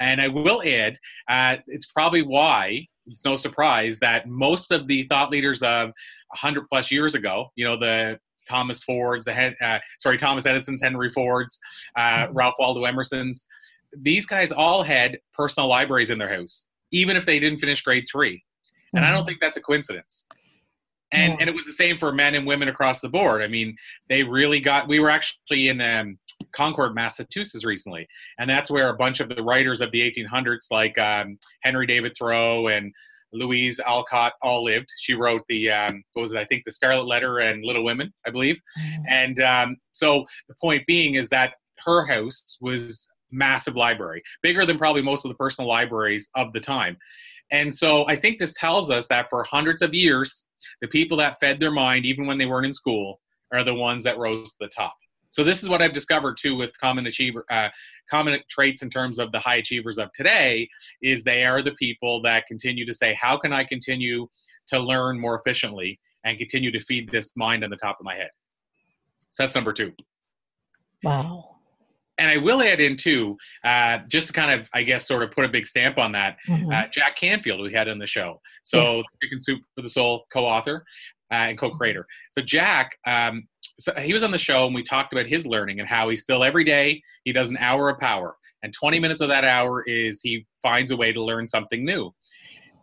And 0.00 0.20
I 0.20 0.28
will 0.28 0.62
add, 0.62 0.98
uh, 1.28 1.60
it's 1.66 1.86
probably 1.86 2.22
why 2.22 2.86
it's 3.06 3.24
no 3.24 3.36
surprise 3.36 3.98
that 3.98 4.26
most 4.26 4.70
of 4.70 4.86
the 4.86 5.02
thought 5.04 5.30
leaders 5.30 5.62
of 5.62 5.88
100 6.30 6.66
plus 6.68 6.90
years 6.90 7.14
ago, 7.14 7.50
you 7.54 7.66
know, 7.66 7.76
the 7.76 8.18
Thomas 8.50 8.82
Ford's, 8.82 9.24
the 9.24 9.54
uh, 9.64 9.78
sorry 10.00 10.18
Thomas 10.18 10.46
Edison's, 10.46 10.82
Henry 10.82 11.10
Ford's, 11.10 11.58
uh, 11.96 12.00
mm-hmm. 12.00 12.32
Ralph 12.34 12.54
Waldo 12.58 12.84
Emerson's. 12.84 13.46
These 13.96 14.26
guys 14.26 14.52
all 14.52 14.82
had 14.82 15.18
personal 15.32 15.68
libraries 15.68 16.10
in 16.10 16.18
their 16.18 16.34
house, 16.34 16.66
even 16.92 17.16
if 17.16 17.26
they 17.26 17.38
didn't 17.38 17.58
finish 17.58 17.82
grade 17.82 18.04
three. 18.10 18.42
And. 18.94 19.04
I 19.04 19.10
don't 19.10 19.20
mm-hmm. 19.20 19.28
think 19.28 19.40
that's 19.40 19.56
a 19.56 19.60
coincidence. 19.60 20.26
And 21.12 21.36
and 21.40 21.48
it 21.48 21.54
was 21.54 21.66
the 21.66 21.72
same 21.72 21.98
for 21.98 22.12
men 22.12 22.34
and 22.36 22.46
women 22.46 22.68
across 22.68 23.00
the 23.00 23.08
board. 23.08 23.42
I 23.42 23.48
mean, 23.48 23.76
they 24.08 24.22
really 24.22 24.60
got. 24.60 24.86
We 24.86 25.00
were 25.00 25.10
actually 25.10 25.66
in 25.68 25.80
um, 25.80 26.18
Concord, 26.52 26.94
Massachusetts 26.94 27.64
recently, 27.64 28.06
and 28.38 28.48
that's 28.48 28.70
where 28.70 28.88
a 28.88 28.96
bunch 28.96 29.18
of 29.18 29.28
the 29.28 29.42
writers 29.42 29.80
of 29.80 29.90
the 29.90 30.08
1800s, 30.08 30.66
like 30.70 30.96
um, 30.98 31.38
Henry 31.62 31.86
David 31.86 32.12
Thoreau 32.16 32.68
and 32.68 32.92
Louise 33.32 33.80
Alcott 33.80 34.32
all 34.42 34.64
lived. 34.64 34.88
She 34.98 35.14
wrote 35.14 35.42
the 35.48 35.70
um, 35.70 36.02
what 36.12 36.22
was 36.22 36.32
it? 36.32 36.38
I 36.38 36.44
think 36.44 36.64
the 36.64 36.72
Scarlet 36.72 37.06
Letter 37.06 37.38
and 37.38 37.64
Little 37.64 37.84
Women, 37.84 38.12
I 38.26 38.30
believe. 38.30 38.60
Mm-hmm. 38.80 39.02
And 39.08 39.40
um, 39.40 39.76
so 39.92 40.24
the 40.48 40.54
point 40.60 40.86
being 40.86 41.14
is 41.14 41.28
that 41.28 41.52
her 41.84 42.06
house 42.06 42.56
was 42.60 43.08
massive 43.30 43.76
library, 43.76 44.22
bigger 44.42 44.66
than 44.66 44.78
probably 44.78 45.02
most 45.02 45.24
of 45.24 45.30
the 45.30 45.36
personal 45.36 45.68
libraries 45.68 46.28
of 46.34 46.52
the 46.52 46.60
time. 46.60 46.96
And 47.52 47.74
so 47.74 48.06
I 48.06 48.16
think 48.16 48.38
this 48.38 48.54
tells 48.54 48.90
us 48.90 49.06
that 49.08 49.26
for 49.28 49.42
hundreds 49.44 49.82
of 49.82 49.94
years, 49.94 50.46
the 50.80 50.88
people 50.88 51.16
that 51.18 51.38
fed 51.40 51.58
their 51.58 51.70
mind, 51.70 52.06
even 52.06 52.26
when 52.26 52.38
they 52.38 52.46
weren't 52.46 52.66
in 52.66 52.74
school, 52.74 53.20
are 53.52 53.64
the 53.64 53.74
ones 53.74 54.04
that 54.04 54.18
rose 54.18 54.50
to 54.50 54.56
the 54.60 54.68
top. 54.68 54.94
So 55.30 55.44
this 55.44 55.62
is 55.62 55.68
what 55.68 55.80
I've 55.80 55.92
discovered 55.92 56.36
too 56.36 56.56
with 56.56 56.78
common 56.78 57.06
achiever, 57.06 57.44
uh, 57.50 57.68
common 58.10 58.38
traits 58.50 58.82
in 58.82 58.90
terms 58.90 59.18
of 59.18 59.32
the 59.32 59.38
high 59.38 59.56
achievers 59.56 59.98
of 59.98 60.12
today 60.12 60.68
is 61.02 61.22
they 61.22 61.44
are 61.44 61.62
the 61.62 61.72
people 61.72 62.20
that 62.22 62.46
continue 62.46 62.84
to 62.84 62.94
say, 62.94 63.16
how 63.20 63.38
can 63.38 63.52
I 63.52 63.64
continue 63.64 64.26
to 64.68 64.78
learn 64.78 65.18
more 65.18 65.34
efficiently 65.34 65.98
and 66.24 66.38
continue 66.38 66.70
to 66.70 66.80
feed 66.80 67.10
this 67.10 67.30
mind 67.36 67.64
on 67.64 67.70
the 67.70 67.76
top 67.76 67.98
of 68.00 68.04
my 68.04 68.14
head. 68.14 68.30
So 69.30 69.42
that's 69.42 69.54
number 69.54 69.72
two. 69.72 69.92
Wow. 71.02 71.56
And 72.18 72.28
I 72.28 72.36
will 72.36 72.62
add 72.62 72.80
in 72.80 72.96
too, 72.96 73.36
uh, 73.64 73.98
just 74.08 74.26
to 74.26 74.32
kind 74.34 74.60
of, 74.60 74.68
I 74.74 74.82
guess, 74.82 75.08
sort 75.08 75.22
of 75.22 75.30
put 75.30 75.46
a 75.46 75.48
big 75.48 75.66
stamp 75.66 75.96
on 75.96 76.12
that. 76.12 76.36
Mm-hmm. 76.48 76.70
Uh, 76.70 76.82
Jack 76.90 77.16
Canfield, 77.16 77.62
we 77.62 77.72
had 77.72 77.88
on 77.88 77.98
the 77.98 78.06
show, 78.06 78.40
so 78.62 78.96
yes. 78.96 79.04
Chicken 79.22 79.42
Soup 79.42 79.60
for 79.74 79.80
the 79.80 79.88
Soul 79.88 80.26
co-author 80.30 80.84
uh, 81.32 81.34
and 81.34 81.58
co-creator. 81.58 82.06
So 82.32 82.42
Jack, 82.42 82.90
um, 83.06 83.48
so 83.80 83.92
he 83.98 84.12
was 84.12 84.22
on 84.22 84.30
the 84.30 84.38
show 84.38 84.66
and 84.66 84.74
we 84.74 84.82
talked 84.82 85.12
about 85.12 85.26
his 85.26 85.46
learning 85.46 85.80
and 85.80 85.88
how 85.88 86.08
he 86.08 86.16
still 86.16 86.44
every 86.44 86.64
day 86.64 87.02
he 87.24 87.32
does 87.32 87.50
an 87.50 87.56
hour 87.58 87.88
of 87.88 87.98
power 87.98 88.36
and 88.62 88.72
20 88.72 89.00
minutes 89.00 89.20
of 89.20 89.28
that 89.28 89.44
hour 89.44 89.82
is 89.86 90.20
he 90.22 90.46
finds 90.62 90.90
a 90.90 90.96
way 90.96 91.12
to 91.12 91.22
learn 91.22 91.46
something 91.46 91.84
new 91.84 92.12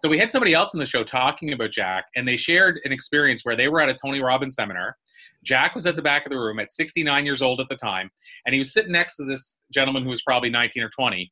so 0.02 0.10
we 0.10 0.18
had 0.18 0.32
somebody 0.32 0.54
else 0.54 0.74
in 0.74 0.80
the 0.80 0.86
show 0.86 1.04
talking 1.04 1.54
about 1.54 1.72
jack 1.72 2.06
and 2.16 2.28
they 2.28 2.38
shared 2.38 2.80
an 2.84 2.92
experience 2.92 3.44
where 3.44 3.56
they 3.56 3.68
were 3.68 3.80
at 3.80 3.90
a 3.90 3.98
tony 4.04 4.22
robbins 4.22 4.56
seminar 4.56 4.96
jack 5.44 5.76
was 5.76 5.86
at 5.86 5.96
the 5.96 6.02
back 6.02 6.26
of 6.26 6.32
the 6.32 6.38
room 6.38 6.60
at 6.60 6.72
69 6.72 7.26
years 7.26 7.42
old 7.42 7.62
at 7.62 7.70
the 7.70 7.76
time 7.76 8.10
and 8.46 8.54
he 8.54 8.60
was 8.60 8.74
sitting 8.74 8.92
next 8.92 9.16
to 9.18 9.26
this 9.26 9.58
gentleman 9.72 10.04
who 10.04 10.10
was 10.10 10.24
probably 10.24 10.50
19 10.50 10.84
or 10.84 10.90
20 10.90 11.32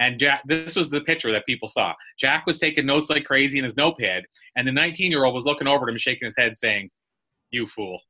And 0.00 0.18
Jack, 0.18 0.42
this 0.46 0.74
was 0.74 0.90
the 0.90 1.00
picture 1.00 1.30
that 1.30 1.46
people 1.46 1.68
saw. 1.68 1.94
Jack 2.18 2.46
was 2.46 2.58
taking 2.58 2.86
notes 2.86 3.10
like 3.10 3.24
crazy 3.24 3.58
in 3.58 3.64
his 3.64 3.76
notepad, 3.76 4.24
and 4.56 4.66
the 4.66 4.72
19 4.72 5.12
year 5.12 5.24
old 5.24 5.34
was 5.34 5.44
looking 5.44 5.68
over 5.68 5.86
at 5.86 5.92
him, 5.92 5.98
shaking 5.98 6.26
his 6.26 6.36
head, 6.36 6.58
saying, 6.58 6.90
"You 7.52 7.64
fool." 7.66 8.00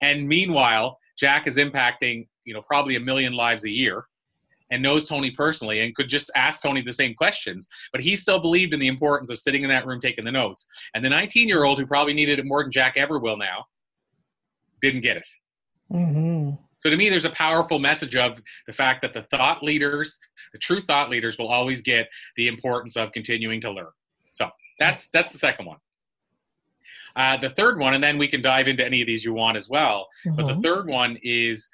And 0.00 0.28
meanwhile, 0.28 0.98
Jack 1.18 1.46
is 1.46 1.56
impacting, 1.56 2.26
you 2.44 2.54
know, 2.54 2.62
probably 2.62 2.96
a 2.96 3.00
million 3.00 3.32
lives 3.32 3.64
a 3.64 3.70
year 3.70 4.06
and 4.70 4.82
knows 4.82 5.06
Tony 5.06 5.30
personally 5.30 5.80
and 5.80 5.94
could 5.94 6.08
just 6.08 6.30
ask 6.34 6.62
Tony 6.62 6.80
the 6.80 6.92
same 6.92 7.14
questions. 7.14 7.68
But 7.92 8.00
he 8.00 8.16
still 8.16 8.40
believed 8.40 8.74
in 8.74 8.80
the 8.80 8.88
importance 8.88 9.30
of 9.30 9.38
sitting 9.38 9.62
in 9.62 9.68
that 9.70 9.86
room 9.86 10.00
taking 10.00 10.24
the 10.24 10.32
notes. 10.32 10.66
And 10.94 11.04
the 11.04 11.10
19 11.10 11.48
year 11.48 11.64
old, 11.64 11.78
who 11.78 11.86
probably 11.86 12.14
needed 12.14 12.38
it 12.38 12.46
more 12.46 12.62
than 12.62 12.72
Jack 12.72 12.96
ever 12.96 13.18
will 13.18 13.36
now, 13.36 13.66
didn't 14.80 15.02
get 15.02 15.16
it. 15.16 15.26
Mm-hmm. 15.92 16.56
So 16.80 16.90
to 16.90 16.96
me, 16.96 17.08
there's 17.08 17.24
a 17.24 17.30
powerful 17.30 17.78
message 17.78 18.14
of 18.14 18.38
the 18.66 18.72
fact 18.72 19.00
that 19.02 19.14
the 19.14 19.22
thought 19.30 19.62
leaders, 19.62 20.18
the 20.52 20.58
true 20.58 20.82
thought 20.82 21.08
leaders, 21.08 21.38
will 21.38 21.48
always 21.48 21.80
get 21.80 22.08
the 22.36 22.46
importance 22.46 22.96
of 22.96 23.10
continuing 23.12 23.60
to 23.62 23.70
learn. 23.70 23.88
So 24.32 24.50
that's 24.78 25.08
that's 25.10 25.32
the 25.32 25.38
second 25.38 25.66
one. 25.66 25.78
Uh, 27.16 27.36
the 27.36 27.50
third 27.50 27.78
one, 27.78 27.94
and 27.94 28.02
then 28.02 28.18
we 28.18 28.26
can 28.28 28.42
dive 28.42 28.66
into 28.68 28.84
any 28.84 29.00
of 29.00 29.06
these 29.06 29.24
you 29.24 29.32
want 29.32 29.56
as 29.56 29.68
well. 29.68 30.08
But 30.24 30.46
the 30.46 30.54
Mhm. 30.54 30.62
third 30.62 30.86
one 30.86 31.18
is, 31.22 31.68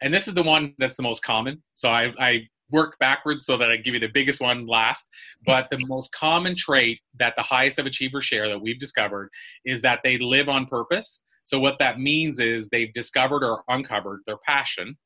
and 0.00 0.12
this 0.12 0.26
is 0.26 0.34
the 0.34 0.42
one 0.42 0.74
that's 0.78 0.96
the 0.96 1.02
most 1.02 1.22
common. 1.22 1.62
So 1.74 1.90
I, 1.90 2.12
I 2.18 2.48
work 2.70 2.98
backwards 2.98 3.44
so 3.44 3.56
that 3.56 3.70
I 3.70 3.76
give 3.76 3.94
you 3.94 4.00
the 4.00 4.08
biggest 4.08 4.40
one 4.40 4.66
last. 4.66 5.08
But 5.44 5.68
the 5.70 5.78
most 5.86 6.12
common 6.12 6.54
trait 6.56 7.00
that 7.18 7.34
the 7.36 7.42
highest 7.42 7.78
of 7.78 7.86
achievers 7.86 8.24
share 8.24 8.48
that 8.48 8.60
we've 8.60 8.78
discovered 8.78 9.30
is 9.64 9.82
that 9.82 10.00
they 10.04 10.18
live 10.18 10.48
on 10.48 10.66
purpose. 10.66 11.22
So 11.42 11.58
what 11.58 11.78
that 11.78 11.98
means 11.98 12.38
is 12.38 12.68
they've 12.68 12.92
discovered 12.92 13.42
or 13.44 13.64
uncovered 13.68 14.20
their 14.26 14.38
passion, 14.46 14.96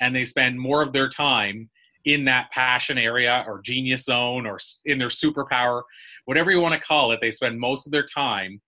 and 0.00 0.14
they 0.14 0.24
spend 0.24 0.58
more 0.58 0.82
of 0.82 0.92
their 0.92 1.08
time 1.08 1.70
in 2.04 2.24
that 2.24 2.50
passion 2.50 2.98
area 2.98 3.44
or 3.46 3.60
genius 3.62 4.04
zone 4.04 4.46
or 4.46 4.58
in 4.84 4.98
their 4.98 5.08
superpower, 5.08 5.82
whatever 6.24 6.50
you 6.50 6.60
want 6.60 6.74
to 6.74 6.80
call 6.80 7.12
it. 7.12 7.20
They 7.20 7.30
spend 7.30 7.58
most 7.58 7.86
of 7.86 7.92
their 7.92 8.04
time 8.04 8.60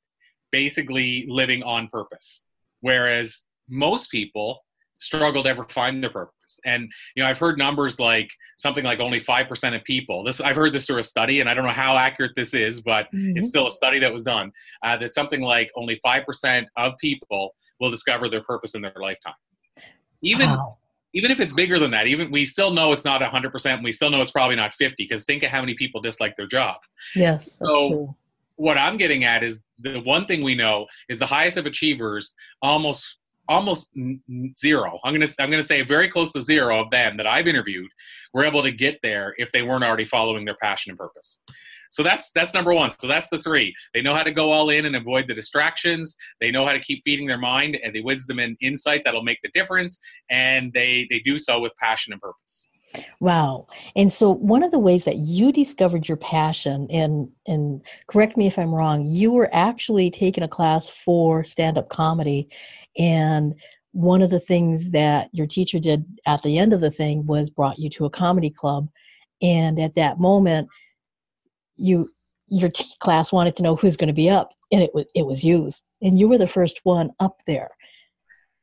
basically 0.51 1.27
living 1.29 1.63
on 1.63 1.89
purpose. 1.89 2.43
Whereas 2.81 3.45
most 3.69 4.11
people 4.11 4.65
struggle 5.01 5.43
to 5.45 5.49
ever 5.49 5.65
find 5.71 6.03
their 6.03 6.11
purpose. 6.11 6.35
And 6.65 6.91
you 7.15 7.23
know, 7.23 7.29
I've 7.29 7.39
heard 7.39 7.57
numbers 7.59 8.01
like 8.01 8.29
something 8.57 8.83
like 8.85 8.99
only 9.01 9.21
five 9.21 9.49
percent 9.49 9.75
of 9.75 9.85
people. 9.85 10.25
This 10.25 10.41
I've 10.41 10.57
heard 10.57 10.73
this 10.73 10.87
through 10.87 10.99
a 10.99 11.05
study, 11.05 11.41
and 11.41 11.49
I 11.49 11.55
don't 11.55 11.65
know 11.65 11.71
how 11.73 11.97
accurate 11.97 12.33
this 12.35 12.55
is, 12.55 12.81
but 12.81 13.07
Mhm. 13.15 13.37
it's 13.37 13.49
still 13.49 13.67
a 13.69 13.71
study 13.73 13.99
that 14.01 14.13
was 14.13 14.23
done 14.25 14.51
uh, 14.83 14.97
that 14.97 15.13
something 15.13 15.41
like 15.41 15.71
only 15.77 15.97
five 16.03 16.25
percent 16.25 16.69
of 16.77 16.95
people 16.99 17.55
will 17.81 17.91
discover 17.91 18.29
their 18.29 18.43
purpose 18.43 18.75
in 18.75 18.83
their 18.83 18.93
lifetime. 18.97 19.35
Even 20.23 20.49
Wow. 20.49 20.79
even 21.15 21.31
if 21.31 21.39
it's 21.39 21.53
bigger 21.53 21.79
than 21.79 21.91
that, 21.93 22.07
even 22.09 22.31
we 22.31 22.45
still 22.45 22.71
know 22.73 22.93
it's 22.93 23.05
not 23.05 23.23
hundred 23.23 23.53
percent. 23.53 23.83
We 23.85 23.93
still 23.93 24.11
know 24.11 24.21
it's 24.23 24.33
probably 24.33 24.57
not 24.57 24.75
fifty 24.75 25.05
because 25.05 25.25
think 25.25 25.43
of 25.45 25.51
how 25.51 25.61
many 25.61 25.75
people 25.75 26.01
dislike 26.01 26.37
their 26.37 26.47
job 26.49 26.79
Yes, 27.15 27.53
So- 27.59 27.89
true. 27.89 28.17
What 28.59 28.77
I'm 28.77 28.97
getting 28.97 29.25
at 29.25 29.43
is 29.43 29.61
the 29.79 30.01
one 30.01 30.27
thing 30.27 30.43
we 30.43 30.55
know 30.55 30.87
is 31.09 31.19
the 31.19 31.27
highest 31.27 31.57
of 31.57 31.67
achievers 31.67 32.35
almost 32.61 33.17
almost 33.49 33.91
zero. 34.59 34.99
I'm 35.05 35.15
gonna 35.15 35.29
I'm 35.39 35.51
gonna 35.51 35.63
say 35.63 35.83
very 35.83 36.09
close 36.09 36.33
to 36.33 36.41
zero 36.41 36.83
of 36.83 36.91
them 36.91 37.17
that 37.17 37.27
I've 37.27 37.47
interviewed 37.47 37.91
were 38.35 38.45
able 38.45 38.63
to 38.63 38.71
get 38.71 38.99
there 39.03 39.35
if 39.39 39.51
they 39.53 39.63
weren't 39.63 39.85
already 39.85 40.05
following 40.05 40.45
their 40.45 40.57
passion 40.61 40.91
and 40.91 40.99
purpose. 40.99 41.41
So 41.91 42.03
that's 42.03 42.31
that's 42.35 42.53
number 42.53 42.75
one. 42.75 42.93
So 42.99 43.07
that's 43.07 43.31
the 43.31 43.39
three. 43.39 43.75
They 43.95 44.03
know 44.03 44.15
how 44.15 44.23
to 44.23 44.33
go 44.33 44.53
all 44.53 44.71
in 44.71 44.85
and 44.85 44.97
avoid 44.97 45.27
the 45.27 45.35
distractions. 45.35 46.17
They 46.41 46.51
know 46.51 46.67
how 46.67 46.73
to 46.73 46.81
keep 46.81 47.03
feeding 47.05 47.27
their 47.27 47.39
mind 47.39 47.79
and 47.83 47.95
the 47.95 48.03
wisdom 48.03 48.39
and 48.39 48.57
insight 48.61 49.03
that'll 49.05 49.23
make 49.23 49.39
the 49.43 49.51
difference. 49.55 49.99
And 50.31 50.73
they 50.75 51.07
they 51.11 51.21
do 51.21 51.39
so 51.39 51.61
with 51.61 51.75
passion 51.77 52.13
and 52.13 52.21
purpose. 52.21 52.68
Wow. 53.21 53.67
And 53.97 54.13
so 54.13 54.31
one 54.31 54.63
of 54.63 54.71
the 54.71 54.79
ways 54.79 55.05
that 55.05 55.19
you 55.19 55.53
discovered 55.53 56.09
your 56.09 56.17
passion 56.17 56.87
and 56.91 57.29
and 57.47 57.83
correct 58.07 58.37
me 58.37 58.47
if 58.47 58.59
I'm 58.59 58.75
wrong, 58.75 59.07
you 59.07 59.31
were 59.31 59.51
actually 59.53 60.11
taking 60.11 60.45
a 60.45 60.49
class 60.49 60.89
for 60.89 61.45
stand-up 61.45 61.89
comedy 61.91 62.49
and 62.97 63.55
one 63.93 64.23
of 64.23 64.31
the 64.31 64.41
things 64.41 64.91
that 64.91 65.29
your 65.33 65.47
teacher 65.47 65.79
did 65.79 66.05
at 66.27 66.43
the 66.43 66.59
end 66.59 66.73
of 66.73 66.81
the 66.81 66.91
thing 66.91 67.27
was 67.27 67.51
brought 67.51 67.79
you 67.79 67.89
to 67.91 68.05
a 68.05 68.11
comedy 68.11 68.51
club 68.51 68.89
and 69.41 69.79
at 69.79 69.95
that 69.95 70.19
moment 70.19 70.69
you 71.77 72.11
your 72.49 72.71
t- 72.71 72.85
class 73.01 73.33
wanted 73.33 73.57
to 73.57 73.63
know 73.63 73.77
who's 73.77 73.97
going 73.97 74.09
to 74.09 74.13
be 74.13 74.29
up 74.29 74.51
and 74.73 74.83
it 74.83 74.95
was 74.95 75.07
it 75.15 75.23
was 75.23 75.43
you 75.43 75.71
and 76.03 76.19
you 76.19 76.29
were 76.29 76.39
the 76.39 76.47
first 76.47 76.81
one 76.85 77.11
up 77.21 77.41
there 77.47 77.71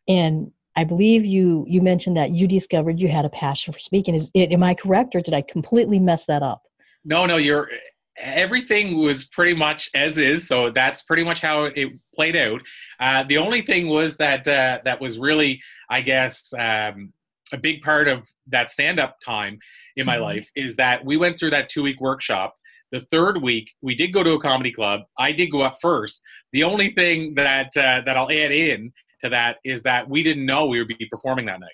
and 0.07 0.51
i 0.75 0.83
believe 0.83 1.25
you 1.25 1.65
you 1.67 1.81
mentioned 1.81 2.15
that 2.17 2.31
you 2.31 2.47
discovered 2.47 2.99
you 2.99 3.07
had 3.07 3.25
a 3.25 3.29
passion 3.29 3.73
for 3.73 3.79
speaking 3.79 4.15
is 4.15 4.29
it 4.33 4.51
am 4.51 4.63
i 4.63 4.73
correct 4.73 5.15
or 5.15 5.21
did 5.21 5.33
i 5.33 5.41
completely 5.41 5.99
mess 5.99 6.25
that 6.25 6.43
up 6.43 6.63
No, 7.03 7.25
no, 7.25 7.37
you're 7.37 7.69
everything 8.17 8.97
was 8.97 9.25
pretty 9.25 9.53
much 9.53 9.89
as 9.93 10.17
is. 10.17 10.47
So 10.47 10.71
that's 10.71 11.03
pretty 11.03 11.23
much 11.23 11.41
how 11.41 11.65
it 11.65 11.89
played 12.13 12.35
out. 12.35 12.61
Uh, 12.99 13.23
the 13.27 13.37
only 13.37 13.61
thing 13.61 13.89
was 13.89 14.15
that 14.17 14.47
uh, 14.47 14.79
that 14.85 15.01
was 15.01 15.19
really, 15.19 15.61
I 15.89 16.01
guess, 16.01 16.53
um, 16.57 17.11
a 17.51 17.57
big 17.57 17.81
part 17.81 18.07
of 18.07 18.27
that 18.47 18.69
stand-up 18.71 19.17
time 19.23 19.59
in 19.97 20.05
my 20.05 20.17
Mhm. 20.17 20.21
life 20.21 20.47
is 20.55 20.75
that 20.77 21.03
we 21.05 21.17
went 21.17 21.37
through 21.37 21.51
that 21.51 21.69
two-week 21.69 21.99
workshop. 21.99 22.55
The 22.91 23.01
third 23.11 23.41
week, 23.41 23.67
we 23.81 23.95
did 23.95 24.13
go 24.13 24.23
to 24.23 24.31
a 24.31 24.39
comedy 24.39 24.71
club. 24.71 25.01
I 25.19 25.31
did 25.33 25.51
go 25.51 25.61
up 25.61 25.75
first. 25.81 26.23
The 26.53 26.63
only 26.63 26.89
thing 26.91 27.35
that 27.35 27.75
uh, 27.75 28.01
that 28.05 28.15
I'll 28.17 28.31
add 28.31 28.51
in 28.53 28.93
to 29.23 29.29
that 29.29 29.57
is 29.63 29.83
that 29.83 30.09
we 30.09 30.23
didn't 30.23 30.45
know 30.45 30.65
we 30.65 30.79
would 30.79 30.87
be 30.87 31.07
performing 31.09 31.45
that 31.45 31.59
night. 31.59 31.69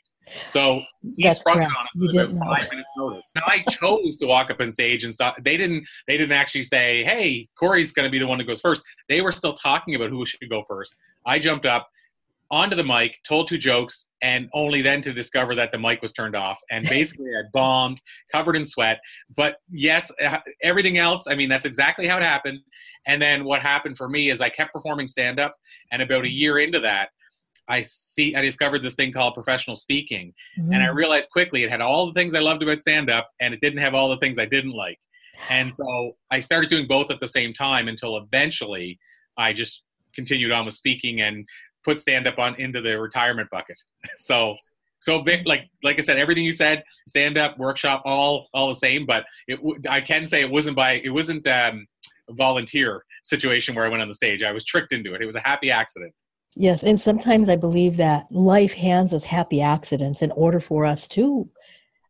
So 0.47 0.81
he 1.15 1.23
That's 1.23 1.39
sprung 1.39 1.57
correct. 1.57 1.71
it 1.71 2.01
on 2.01 2.07
us 2.07 2.31
with 2.31 2.39
five 2.39 2.69
minutes 2.69 2.89
notice. 2.95 3.31
Now 3.35 3.41
I 3.47 3.59
chose 3.69 4.17
to 4.17 4.27
walk 4.27 4.49
up 4.49 4.61
on 4.61 4.71
stage 4.71 5.03
and 5.03 5.13
stop. 5.13 5.35
They 5.43 5.57
didn't. 5.57 5.85
They 6.07 6.15
didn't 6.15 6.33
actually 6.33 6.63
say, 6.63 7.03
"Hey, 7.03 7.47
Corey's 7.59 7.91
going 7.91 8.05
to 8.05 8.11
be 8.11 8.19
the 8.19 8.27
one 8.27 8.37
that 8.37 8.45
goes 8.45 8.61
first. 8.61 8.83
They 9.09 9.21
were 9.21 9.31
still 9.31 9.53
talking 9.53 9.95
about 9.95 10.09
who 10.09 10.25
should 10.25 10.39
go 10.49 10.63
first. 10.67 10.95
I 11.25 11.39
jumped 11.39 11.65
up 11.65 11.89
onto 12.51 12.75
the 12.75 12.83
mic, 12.83 13.17
told 13.25 13.47
two 13.47 13.57
jokes, 13.57 14.09
and 14.21 14.49
only 14.53 14.81
then 14.81 15.01
to 15.01 15.13
discover 15.13 15.55
that 15.55 15.71
the 15.71 15.79
mic 15.79 16.01
was 16.01 16.11
turned 16.11 16.35
off. 16.35 16.59
And 16.69 16.87
basically, 16.87 17.29
I 17.29 17.43
bombed, 17.53 18.01
covered 18.31 18.57
in 18.57 18.65
sweat. 18.65 18.99
But 19.35 19.55
yes, 19.71 20.11
uh, 20.23 20.39
everything 20.61 20.97
else. 20.97 21.25
I 21.27 21.35
mean, 21.35 21.47
that's 21.49 21.65
exactly 21.65 22.07
how 22.07 22.17
it 22.17 22.23
happened. 22.23 22.59
And 23.07 23.21
then 23.21 23.45
what 23.45 23.61
happened 23.61 23.97
for 23.97 24.09
me 24.09 24.29
is 24.29 24.41
I 24.41 24.49
kept 24.49 24.73
performing 24.73 25.07
stand 25.07 25.39
up, 25.39 25.55
and 25.91 26.01
about 26.01 26.25
a 26.25 26.29
year 26.29 26.59
into 26.59 26.79
that. 26.81 27.09
I 27.67 27.81
see. 27.83 28.35
I 28.35 28.41
discovered 28.41 28.83
this 28.83 28.95
thing 28.95 29.11
called 29.13 29.33
professional 29.33 29.75
speaking, 29.75 30.33
and 30.57 30.83
I 30.83 30.87
Mm. 30.87 30.95
realized 30.95 31.29
quickly 31.31 31.63
it 31.63 31.69
had 31.69 31.79
all 31.81 32.07
the 32.07 32.13
things 32.13 32.33
I 32.35 32.39
loved 32.39 32.61
about 32.63 32.81
stand 32.81 33.09
up 33.09 33.29
and 33.39 33.53
it 33.53 33.61
didn't 33.61 33.79
have 33.79 33.93
all 33.93 34.09
the 34.09 34.17
things 34.17 34.39
I 34.39 34.45
didn't 34.45 34.71
like. 34.73 34.99
And 35.49 35.73
so 35.73 36.17
I 36.31 36.39
started 36.39 36.69
doing 36.69 36.87
both 36.87 37.09
at 37.11 37.19
the 37.19 37.27
same 37.27 37.53
time 37.53 37.87
until 37.87 38.17
eventually 38.17 38.99
I 39.37 39.53
just 39.53 39.83
continued 40.13 40.51
on 40.51 40.65
with 40.65 40.73
speaking 40.73 41.21
and 41.21 41.47
put 41.85 42.01
stand 42.01 42.27
up 42.27 42.37
on 42.39 42.59
into 42.59 42.81
the 42.81 42.99
retirement 42.99 43.49
bucket. 43.49 43.79
So 44.17 44.55
so 44.99 45.21
big, 45.23 45.47
like 45.47 45.67
like 45.83 45.97
I 45.97 46.01
said, 46.01 46.17
everything 46.17 46.43
you 46.45 46.53
said, 46.53 46.83
stand 47.07 47.37
up, 47.37 47.57
workshop, 47.57 48.01
all 48.05 48.47
all 48.53 48.67
the 48.67 48.75
same. 48.75 49.05
But 49.05 49.25
it 49.47 49.59
I 49.89 50.01
can 50.01 50.27
say 50.27 50.41
it 50.41 50.51
wasn't 50.51 50.75
by 50.75 50.93
it 51.03 51.09
wasn't 51.09 51.47
um, 51.47 51.87
volunteer 52.31 53.03
situation 53.23 53.75
where 53.75 53.85
I 53.85 53.89
went 53.89 54.01
on 54.01 54.07
the 54.07 54.13
stage. 54.15 54.43
I 54.43 54.51
was 54.51 54.63
tricked 54.65 54.93
into 54.93 55.13
it. 55.15 55.21
It 55.21 55.25
was 55.25 55.35
a 55.35 55.41
happy 55.41 55.71
accident. 55.71 56.13
Yes, 56.55 56.83
and 56.83 56.99
sometimes 56.99 57.47
I 57.47 57.55
believe 57.55 57.97
that 57.97 58.31
life 58.31 58.73
hands 58.73 59.13
us 59.13 59.23
happy 59.23 59.61
accidents 59.61 60.21
in 60.21 60.31
order 60.31 60.59
for 60.59 60.85
us 60.85 61.07
to 61.09 61.49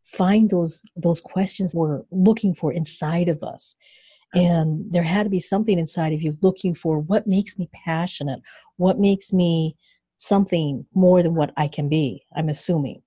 find 0.04 0.50
those 0.50 0.82
those 0.96 1.20
questions 1.20 1.74
we're 1.74 2.02
looking 2.10 2.54
for 2.54 2.72
inside 2.72 3.28
of 3.28 3.42
us. 3.42 3.76
And 4.34 4.90
there 4.90 5.02
had 5.02 5.24
to 5.24 5.30
be 5.30 5.40
something 5.40 5.78
inside 5.78 6.14
of 6.14 6.22
you 6.22 6.38
looking 6.40 6.74
for 6.74 6.98
what 6.98 7.26
makes 7.26 7.58
me 7.58 7.68
passionate, 7.84 8.40
what 8.76 8.98
makes 8.98 9.30
me 9.30 9.76
something 10.18 10.86
more 10.94 11.22
than 11.22 11.34
what 11.34 11.52
I 11.56 11.68
can 11.68 11.90
be. 11.90 12.24
I'm 12.34 12.48
assuming. 12.48 13.02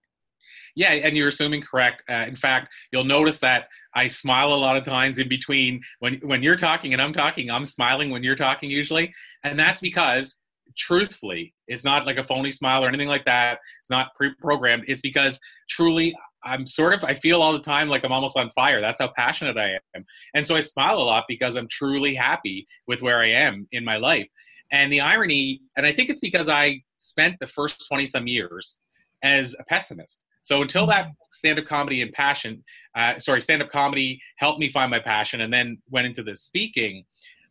Yeah, 0.76 0.92
and 0.92 1.16
you're 1.16 1.30
assuming 1.30 1.62
correct. 1.62 2.04
Uh, 2.10 2.26
in 2.28 2.36
fact, 2.36 2.72
you'll 2.92 3.06
notice 3.06 3.40
that 3.40 3.70
I 3.96 4.08
smile 4.08 4.54
a 4.54 4.56
lot 4.56 4.76
of 4.76 4.84
times 4.84 5.18
in 5.18 5.30
between 5.30 5.82
when 6.00 6.16
when 6.16 6.44
you're 6.44 6.58
talking 6.58 6.94
and 6.94 7.02
I'm 7.02 7.14
talking. 7.14 7.50
I'm 7.50 7.66
smiling 7.66 8.12
when 8.12 8.24
you're 8.24 8.36
talking 8.36 8.70
usually, 8.70 9.14
and 9.44 9.58
that's 9.58 9.80
because, 9.80 10.38
truthfully, 10.78 11.54
it's 11.68 11.84
not 11.84 12.06
like 12.06 12.18
a 12.18 12.24
phony 12.24 12.52
smile 12.52 12.84
or 12.84 12.88
anything 12.88 13.08
like 13.08 13.26
that. 13.26 13.60
It's 13.82 13.90
not 13.90 14.14
pre-programmed. 14.16 14.84
It's 14.88 15.02
because 15.02 15.40
truly, 15.70 16.16
I'm 16.44 16.68
sort 16.68 16.94
of. 16.94 17.04
I 17.04 17.16
feel 17.16 17.42
all 17.42 17.54
the 17.54 17.60
time 17.60 17.90
like 17.90 18.04
I'm 18.04 18.12
almost 18.12 18.38
on 18.38 18.50
fire. 18.52 18.80
That's 18.80 19.00
how 19.00 19.12
passionate 19.16 19.58
I 19.58 19.78
am, 19.96 20.06
and 20.34 20.46
so 20.46 20.56
I 20.56 20.60
smile 20.60 20.98
a 20.98 21.04
lot 21.04 21.26
because 21.28 21.56
I'm 21.56 21.68
truly 21.68 22.14
happy 22.14 22.68
with 22.88 23.02
where 23.02 23.20
I 23.20 23.30
am 23.30 23.68
in 23.72 23.84
my 23.84 23.98
life. 23.98 24.28
And 24.72 24.92
the 24.92 25.02
irony, 25.02 25.62
and 25.78 25.86
I 25.86 25.92
think 25.92 26.10
it's 26.10 26.20
because 26.20 26.50
I 26.50 26.82
spent 26.98 27.36
the 27.40 27.48
first 27.48 27.88
20 27.88 28.06
some 28.06 28.28
years 28.28 28.80
as 29.24 29.56
a 29.60 29.64
pessimist. 29.64 30.24
So 30.42 30.62
until 30.62 30.86
that 30.88 31.08
stand-up 31.34 31.66
comedy 31.66 32.02
and 32.04 32.12
passion, 32.12 32.64
uh, 32.96 33.18
sorry, 33.18 33.42
stand-up 33.42 33.72
comedy 33.72 34.22
helped 34.38 34.60
me 34.60 34.70
find 34.70 34.92
my 34.92 35.00
passion, 35.00 35.42
and 35.42 35.52
then 35.52 35.82
went 35.90 36.06
into 36.08 36.24
the 36.24 36.36
speaking. 36.36 37.04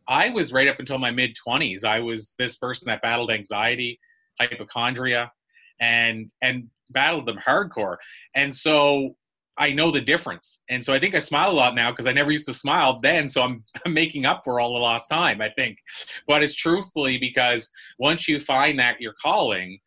I 0.09 0.31
was 0.31 0.53
right 0.53 0.69
up 0.69 0.79
until 0.79 0.99
my 0.99 1.11
mid 1.11 1.35
twenties. 1.35 1.85
I 1.85 2.01
was 2.01 2.35
this 2.39 2.57
person 2.57 2.87
that 2.87 3.03
battled 3.03 3.31
anxiety, 3.31 3.99
hypochondria, 4.41 5.33
and 5.81 6.33
and 6.43 6.69
battled 6.91 7.27
them 7.27 7.39
hardcore. 7.39 7.97
And 8.35 8.55
so 8.55 9.17
I 9.57 9.71
know 9.71 9.91
the 9.91 10.01
difference. 10.01 10.61
And 10.69 10.85
so 10.85 10.93
I 10.93 10.99
think 10.99 11.15
I 11.15 11.21
smile 11.21 11.51
a 11.51 11.53
lot 11.53 11.75
now 11.75 11.91
because 11.91 12.07
I 12.07 12.13
never 12.13 12.33
used 12.33 12.47
to 12.47 12.55
smile 12.55 12.99
then. 13.01 13.29
So 13.29 13.43
I'm, 13.43 13.65
I'm 13.87 13.95
making 13.95 14.27
up 14.27 14.43
for 14.45 14.59
all 14.61 14.75
the 14.75 14.81
lost 14.81 15.09
time, 15.09 15.41
I 15.41 15.51
think. 15.51 15.79
But 16.27 16.43
it's 16.43 16.55
truthfully 16.55 17.19
because 17.19 17.71
once 17.99 18.27
you 18.29 18.41
find 18.41 18.79
that 18.79 19.01
you're 19.01 19.15
calling, 19.23 19.79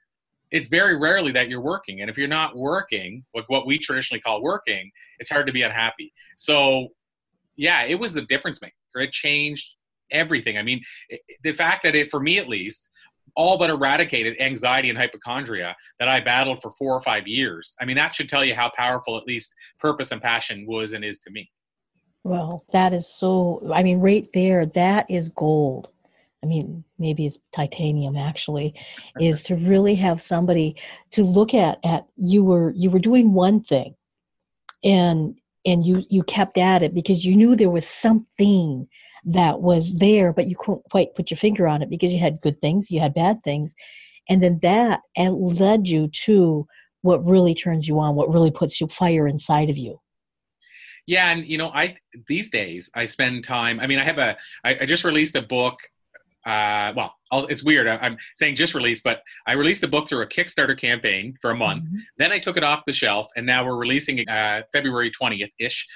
it's 0.51 0.69
very 0.69 0.95
rarely 0.95 1.33
that 1.33 1.49
you're 1.49 1.61
working. 1.61 2.01
And 2.01 2.09
if 2.09 2.17
you're 2.17 2.27
not 2.29 2.55
working, 2.55 3.25
like 3.35 3.49
what 3.49 3.67
we 3.67 3.77
traditionally 3.77 4.21
call 4.21 4.41
working, 4.41 4.89
it's 5.19 5.29
hard 5.29 5.45
to 5.47 5.53
be 5.53 5.63
unhappy. 5.63 6.13
So 6.37 6.89
yeah, 7.57 7.83
it 7.83 7.99
was 7.99 8.13
the 8.13 8.21
difference 8.21 8.61
maker. 8.61 8.73
It 8.95 9.11
changed 9.11 9.75
everything. 10.11 10.57
I 10.57 10.63
mean, 10.63 10.81
the 11.43 11.53
fact 11.53 11.83
that 11.83 11.95
it, 11.95 12.09
for 12.09 12.19
me 12.19 12.37
at 12.37 12.47
least, 12.47 12.89
all 13.35 13.57
but 13.57 13.69
eradicated 13.69 14.35
anxiety 14.41 14.89
and 14.89 14.97
hypochondria 14.97 15.75
that 15.99 16.07
I 16.07 16.19
battled 16.19 16.61
for 16.61 16.71
four 16.71 16.93
or 16.93 17.01
five 17.01 17.27
years. 17.27 17.75
I 17.79 17.85
mean, 17.85 17.95
that 17.97 18.15
should 18.15 18.29
tell 18.29 18.43
you 18.43 18.55
how 18.55 18.71
powerful 18.75 19.17
at 19.17 19.27
least 19.27 19.53
purpose 19.79 20.11
and 20.11 20.21
passion 20.21 20.65
was 20.67 20.93
and 20.93 21.05
is 21.05 21.19
to 21.19 21.29
me. 21.29 21.49
Well, 22.23 22.65
that 22.73 22.93
is 22.93 23.07
so, 23.07 23.61
I 23.73 23.83
mean, 23.83 23.99
right 23.99 24.27
there, 24.33 24.65
that 24.65 25.05
is 25.09 25.29
gold. 25.29 25.89
I 26.43 26.47
mean, 26.47 26.83
maybe 26.97 27.25
it's 27.25 27.39
titanium 27.53 28.17
actually, 28.17 28.73
is 29.19 29.43
to 29.43 29.55
really 29.55 29.95
have 29.95 30.21
somebody 30.21 30.75
to 31.11 31.23
look 31.23 31.53
at 31.53 31.79
at 31.83 32.05
you 32.15 32.43
were 32.43 32.71
you 32.71 32.89
were 32.89 32.99
doing 32.99 33.33
one 33.33 33.63
thing 33.63 33.95
and 34.83 35.35
and 35.65 35.85
you 35.85 36.03
you 36.09 36.23
kept 36.23 36.57
at 36.57 36.83
it 36.83 36.93
because 36.93 37.25
you 37.25 37.35
knew 37.35 37.55
there 37.55 37.69
was 37.69 37.87
something 37.87 38.87
that 39.25 39.61
was 39.61 39.93
there, 39.95 40.33
but 40.33 40.47
you 40.47 40.55
couldn't 40.57 40.83
quite 40.89 41.15
put 41.15 41.31
your 41.31 41.37
finger 41.37 41.67
on 41.67 41.81
it 41.81 41.89
because 41.89 42.13
you 42.13 42.19
had 42.19 42.41
good 42.41 42.59
things, 42.61 42.91
you 42.91 42.99
had 42.99 43.13
bad 43.13 43.43
things. 43.43 43.73
And 44.29 44.43
then 44.43 44.59
that 44.61 45.01
led 45.17 45.87
you 45.87 46.09
to 46.25 46.67
what 47.01 47.25
really 47.25 47.55
turns 47.55 47.87
you 47.87 47.99
on, 47.99 48.15
what 48.15 48.31
really 48.31 48.51
puts 48.51 48.81
you 48.81 48.87
fire 48.87 49.27
inside 49.27 49.69
of 49.69 49.77
you. 49.77 49.99
Yeah, 51.05 51.31
and 51.31 51.47
you 51.47 51.57
know, 51.57 51.69
I 51.69 51.95
these 52.27 52.49
days 52.49 52.89
I 52.93 53.05
spend 53.05 53.45
time. 53.45 53.79
I 53.79 53.87
mean, 53.87 53.97
I 53.97 54.03
have 54.03 54.17
a. 54.17 54.37
I, 54.65 54.77
I 54.81 54.85
just 54.85 55.05
released 55.05 55.35
a 55.35 55.41
book. 55.41 55.79
Uh, 56.45 56.93
well, 56.95 57.15
I'll, 57.31 57.45
it's 57.47 57.63
weird. 57.63 57.87
I, 57.87 58.05
am 58.05 58.17
saying 58.35 58.55
just 58.55 58.73
released, 58.73 59.03
but 59.03 59.21
I 59.47 59.53
released 59.53 59.81
the 59.81 59.87
book 59.87 60.07
through 60.07 60.21
a 60.21 60.27
Kickstarter 60.27 60.77
campaign 60.79 61.35
for 61.41 61.51
a 61.51 61.55
month. 61.55 61.83
Mm-hmm. 61.83 61.97
Then 62.17 62.31
I 62.31 62.39
took 62.39 62.57
it 62.57 62.63
off 62.63 62.83
the 62.85 62.93
shelf, 62.93 63.27
and 63.35 63.45
now 63.45 63.65
we're 63.65 63.77
releasing 63.77 64.19
it 64.19 64.29
uh, 64.29 64.63
February 64.73 65.11
20th 65.11 65.51
ish. 65.59 65.87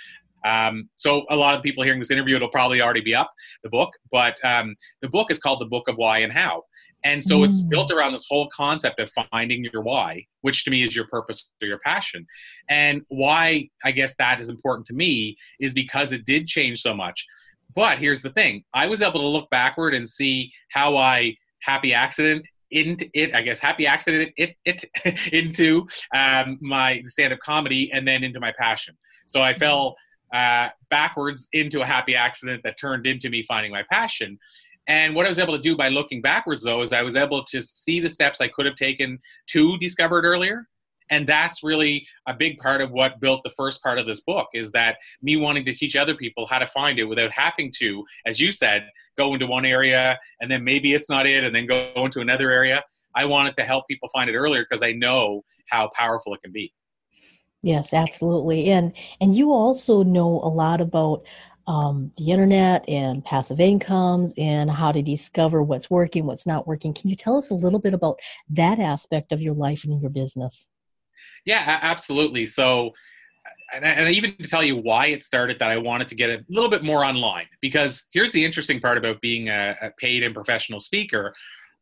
Um, 0.45 0.89
so 0.95 1.25
a 1.29 1.35
lot 1.35 1.55
of 1.55 1.63
people 1.63 1.83
hearing 1.83 1.99
this 1.99 2.11
interview, 2.11 2.35
it'll 2.35 2.49
probably 2.49 2.81
already 2.81 3.01
be 3.01 3.15
up 3.15 3.31
the 3.63 3.69
book, 3.69 3.91
but 4.11 4.43
um, 4.43 4.75
the 5.01 5.09
book 5.09 5.31
is 5.31 5.39
called 5.39 5.61
the 5.61 5.65
Book 5.65 5.87
of 5.87 5.95
Why 5.97 6.19
and 6.19 6.31
How. 6.33 6.63
And 7.03 7.23
so 7.23 7.39
mm. 7.39 7.45
it's 7.45 7.63
built 7.63 7.91
around 7.91 8.11
this 8.11 8.27
whole 8.29 8.47
concept 8.55 8.99
of 8.99 9.11
finding 9.31 9.65
your 9.73 9.81
why, 9.81 10.23
which 10.41 10.63
to 10.65 10.71
me 10.71 10.83
is 10.83 10.95
your 10.95 11.07
purpose 11.07 11.49
or 11.61 11.67
your 11.67 11.79
passion. 11.79 12.25
And 12.69 13.01
why 13.07 13.69
I 13.83 13.91
guess 13.91 14.15
that 14.17 14.39
is 14.39 14.49
important 14.49 14.85
to 14.87 14.93
me 14.93 15.35
is 15.59 15.73
because 15.73 16.11
it 16.11 16.25
did 16.25 16.45
change 16.45 16.81
so 16.81 16.93
much. 16.93 17.25
But 17.75 17.97
here's 17.97 18.21
the 18.21 18.31
thing 18.31 18.63
I 18.73 18.85
was 18.85 19.01
able 19.01 19.21
to 19.21 19.27
look 19.27 19.49
backward 19.49 19.95
and 19.95 20.07
see 20.07 20.51
how 20.69 20.97
I 20.97 21.35
happy 21.61 21.93
accident 21.93 22.47
into 22.71 23.07
it 23.13 23.35
i 23.35 23.41
guess 23.41 23.59
happy 23.59 23.85
accident 23.85 24.31
it 24.37 24.55
it 24.65 24.85
into 25.33 25.85
um, 26.17 26.57
my 26.61 27.01
stand-up 27.05 27.39
comedy 27.39 27.91
and 27.91 28.07
then 28.07 28.23
into 28.23 28.39
my 28.39 28.53
passion 28.57 28.97
so 29.27 29.41
i 29.41 29.53
fell 29.53 29.95
uh, 30.33 30.69
backwards 30.89 31.49
into 31.53 31.81
a 31.81 31.85
happy 31.85 32.15
accident 32.15 32.61
that 32.63 32.79
turned 32.79 33.05
into 33.05 33.29
me 33.29 33.43
finding 33.43 33.71
my 33.71 33.83
passion. 33.91 34.37
And 34.87 35.15
what 35.15 35.25
I 35.25 35.29
was 35.29 35.39
able 35.39 35.55
to 35.55 35.61
do 35.61 35.75
by 35.75 35.89
looking 35.89 36.21
backwards, 36.21 36.63
though, 36.63 36.81
is 36.81 36.91
I 36.91 37.01
was 37.01 37.15
able 37.15 37.43
to 37.45 37.61
see 37.61 37.99
the 37.99 38.09
steps 38.09 38.41
I 38.41 38.47
could 38.47 38.65
have 38.65 38.75
taken 38.75 39.19
to 39.47 39.77
discover 39.77 40.19
it 40.19 40.27
earlier. 40.27 40.67
And 41.11 41.27
that's 41.27 41.61
really 41.61 42.07
a 42.25 42.33
big 42.33 42.57
part 42.57 42.81
of 42.81 42.91
what 42.91 43.19
built 43.19 43.43
the 43.43 43.51
first 43.51 43.83
part 43.83 43.99
of 43.99 44.05
this 44.05 44.21
book 44.21 44.47
is 44.53 44.71
that 44.71 44.95
me 45.21 45.35
wanting 45.35 45.65
to 45.65 45.75
teach 45.75 45.97
other 45.97 46.15
people 46.15 46.47
how 46.47 46.57
to 46.57 46.67
find 46.67 46.99
it 46.99 47.03
without 47.03 47.31
having 47.31 47.71
to, 47.79 48.03
as 48.25 48.39
you 48.39 48.51
said, 48.51 48.87
go 49.17 49.33
into 49.33 49.45
one 49.45 49.65
area 49.65 50.17
and 50.39 50.49
then 50.49 50.63
maybe 50.63 50.93
it's 50.93 51.09
not 51.09 51.27
it 51.27 51.43
and 51.43 51.53
then 51.53 51.67
go 51.67 51.91
into 51.97 52.21
another 52.21 52.49
area. 52.49 52.81
I 53.13 53.25
wanted 53.25 53.55
to 53.57 53.63
help 53.63 53.87
people 53.89 54.07
find 54.13 54.29
it 54.29 54.35
earlier 54.35 54.65
because 54.67 54.81
I 54.81 54.93
know 54.93 55.43
how 55.69 55.91
powerful 55.95 56.33
it 56.33 56.41
can 56.41 56.53
be. 56.53 56.73
Yes, 57.63 57.93
absolutely. 57.93 58.71
And 58.71 58.93
and 59.19 59.35
you 59.35 59.51
also 59.51 60.03
know 60.03 60.41
a 60.43 60.49
lot 60.49 60.81
about 60.81 61.23
um, 61.67 62.11
the 62.17 62.31
internet 62.31 62.83
and 62.87 63.23
passive 63.23 63.59
incomes 63.59 64.33
and 64.37 64.69
how 64.69 64.91
to 64.91 65.01
discover 65.01 65.61
what's 65.61 65.89
working, 65.89 66.25
what's 66.25 66.47
not 66.47 66.67
working. 66.67 66.93
Can 66.93 67.09
you 67.09 67.15
tell 67.15 67.37
us 67.37 67.51
a 67.51 67.53
little 67.53 67.79
bit 67.79 67.93
about 67.93 68.19
that 68.49 68.79
aspect 68.79 69.31
of 69.31 69.41
your 69.41 69.53
life 69.53 69.83
and 69.83 70.01
your 70.01 70.09
business? 70.09 70.67
Yeah, 71.45 71.79
absolutely. 71.81 72.47
So, 72.47 72.91
and, 73.73 73.85
and 73.85 74.09
even 74.09 74.35
to 74.37 74.47
tell 74.47 74.63
you 74.63 74.75
why 74.75 75.07
it 75.07 75.23
started, 75.23 75.59
that 75.59 75.69
I 75.69 75.77
wanted 75.77 76.07
to 76.09 76.15
get 76.15 76.29
a 76.29 76.43
little 76.49 76.69
bit 76.69 76.83
more 76.83 77.05
online 77.05 77.45
because 77.61 78.05
here's 78.11 78.31
the 78.31 78.43
interesting 78.43 78.79
part 78.79 78.97
about 78.97 79.21
being 79.21 79.49
a, 79.49 79.75
a 79.83 79.91
paid 79.97 80.23
and 80.23 80.33
professional 80.33 80.79
speaker 80.79 81.33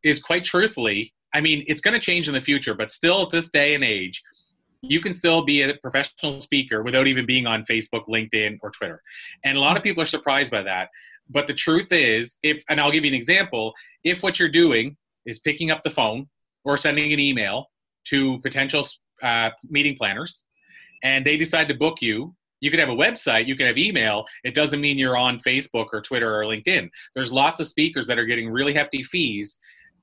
is 0.03 0.21
quite 0.21 0.43
truthfully, 0.43 1.13
I 1.33 1.41
mean, 1.41 1.63
it's 1.67 1.81
going 1.81 1.93
to 1.93 1.99
change 1.99 2.27
in 2.27 2.33
the 2.33 2.41
future, 2.41 2.73
but 2.73 2.91
still 2.91 3.23
at 3.23 3.31
this 3.31 3.49
day 3.49 3.75
and 3.75 3.83
age, 3.83 4.21
you 4.81 5.01
can 5.01 5.13
still 5.13 5.43
be 5.43 5.61
a 5.61 5.73
professional 5.75 6.39
speaker 6.39 6.83
without 6.83 7.07
even 7.07 7.25
being 7.25 7.45
on 7.45 7.65
Facebook, 7.65 8.07
LinkedIn, 8.07 8.59
or 8.61 8.71
Twitter. 8.71 9.01
And 9.43 9.57
a 9.57 9.61
lot 9.61 9.77
of 9.77 9.83
people 9.83 10.01
are 10.01 10.07
surprised 10.07 10.51
by 10.51 10.61
that. 10.63 10.89
But 11.29 11.47
the 11.47 11.53
truth 11.53 11.91
is, 11.91 12.37
if, 12.43 12.63
and 12.69 12.79
I'll 12.79 12.91
give 12.91 13.03
you 13.03 13.11
an 13.11 13.15
example, 13.15 13.73
if 14.03 14.23
what 14.23 14.39
you're 14.39 14.49
doing 14.49 14.97
is 15.25 15.39
picking 15.39 15.69
up 15.69 15.83
the 15.83 15.89
phone 15.89 16.27
or 16.63 16.77
sending 16.77 17.13
an 17.13 17.19
email 17.19 17.69
to 18.05 18.39
potential 18.39 18.85
uh, 19.21 19.49
meeting 19.69 19.95
planners 19.95 20.45
and 21.03 21.25
they 21.25 21.37
decide 21.37 21.67
to 21.67 21.75
book 21.75 22.01
you, 22.01 22.35
you 22.61 22.71
can 22.71 22.79
have 22.79 22.89
a 22.89 22.93
website, 22.93 23.47
you 23.47 23.55
can 23.55 23.67
have 23.67 23.77
email. 23.77 24.25
It 24.43 24.53
doesn't 24.53 24.81
mean 24.81 24.97
you're 24.97 25.17
on 25.17 25.39
Facebook 25.39 25.87
or 25.93 26.01
Twitter 26.01 26.35
or 26.35 26.43
LinkedIn. 26.43 26.89
There's 27.15 27.31
lots 27.31 27.59
of 27.59 27.67
speakers 27.67 28.07
that 28.07 28.17
are 28.17 28.25
getting 28.25 28.49
really 28.49 28.73
hefty 28.73 29.03
fees 29.03 29.57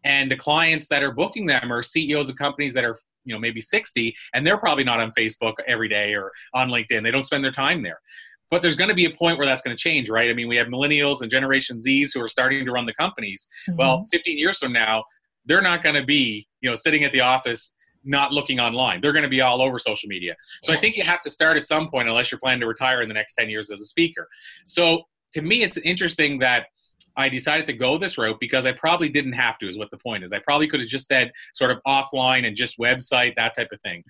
and 0.07 0.31
the 0.31 0.37
clients 0.37 0.87
that 0.89 1.03
are 1.03 1.11
booking 1.11 1.47
them 1.47 1.73
are 1.73 1.83
CEOs 1.83 2.29
of 2.29 2.37
companies 2.37 2.73
that 2.75 2.85
are 2.85 2.97
you 3.27 3.35
know 3.35 3.39
maybe 3.39 3.61
60 3.61 4.15
and 4.33 4.47
they're 4.47 4.57
probably 4.57 4.85
not 4.85 5.01
on 5.01 5.12
facebook 5.12 5.55
every 5.67 5.89
day 5.89 6.15
or 6.15 6.33
on 6.55 6.69
linkedin. 6.69 7.03
They 7.03 7.11
don't 7.11 7.25
spend 7.25 7.45
their 7.45 7.53
time 7.53 7.83
there. 7.83 8.01
But 8.49 8.62
there's 8.62 8.77
going 8.77 8.91
to 8.91 8.95
be 8.95 9.07
a 9.07 9.11
point 9.11 9.39
where 9.39 9.47
that's 9.47 9.61
going 9.61 9.77
to 9.77 9.81
change 9.81 10.09
right? 10.09 10.31
I 10.31 10.33
mean 10.33 10.49
we 10.49 10.57
have 10.57 10.69
millennials 10.69 11.21
and 11.21 11.31
generation 11.31 11.81
z's 11.81 12.12
who 12.12 12.23
are 12.23 12.29
starting 12.29 12.65
to 12.65 12.73
run 12.73 12.87
the 12.87 12.95
companies. 12.95 13.49
Mm-hmm. 13.69 13.79
well 13.79 14.07
15 14.12 14.39
years 14.39 14.59
from 14.59 14.73
now 14.73 15.05
they're 15.45 15.62
not 15.62 15.83
going 15.83 15.97
to 15.97 16.05
be 16.05 16.47
you 16.61 16.71
know 16.71 16.77
sitting 16.77 17.05
at 17.05 17.12
the 17.12 17.21
office 17.21 17.73
not 18.09 18.31
looking 18.33 18.61
online. 18.61 19.01
They're 19.01 19.12
going 19.12 19.25
to 19.25 19.29
be 19.29 19.41
all 19.41 19.61
over 19.61 19.81
social 19.81 20.09
media. 20.09 20.37
So 20.62 20.73
i 20.73 20.81
think 20.81 20.97
you 20.97 21.03
have 21.03 21.23
to 21.23 21.31
start 21.31 21.57
at 21.57 21.67
some 21.67 21.89
point 21.89 22.09
unless 22.09 22.31
you're 22.31 22.39
planning 22.39 22.61
to 22.61 22.67
retire 22.67 23.03
in 23.03 23.09
the 23.09 23.15
next 23.15 23.35
10 23.35 23.51
years 23.51 23.71
as 23.71 23.81
a 23.81 23.85
speaker. 23.85 24.29
So 24.65 25.03
to 25.35 25.43
me 25.43 25.62
it's 25.62 25.77
interesting 25.79 26.39
that 26.39 26.67
I 27.16 27.29
decided 27.29 27.66
to 27.66 27.72
go 27.72 27.98
this 27.98 28.18
route 28.18 28.38
because 28.40 28.66
I 28.66 28.72
probably 28.72 29.09
didn't 29.09 29.33
have 29.33 29.59
to, 29.59 29.68
is 29.68 29.79
what 29.79 29.90
the 29.90 29.98
point 29.98 30.24
is. 30.24 30.33
I 30.33 30.38
probably 30.40 30.68
could 30.68 30.81
have 30.81 30.88
just 30.88 31.09
said 31.09 31.33
sort 31.55 31.70
of 31.70 31.81
offline 31.87 32.46
and 32.46 32.55
just 32.55 32.79
website, 32.79 33.35
that 33.37 33.55
type 33.57 33.68
of 33.72 33.81
thing. 33.81 34.05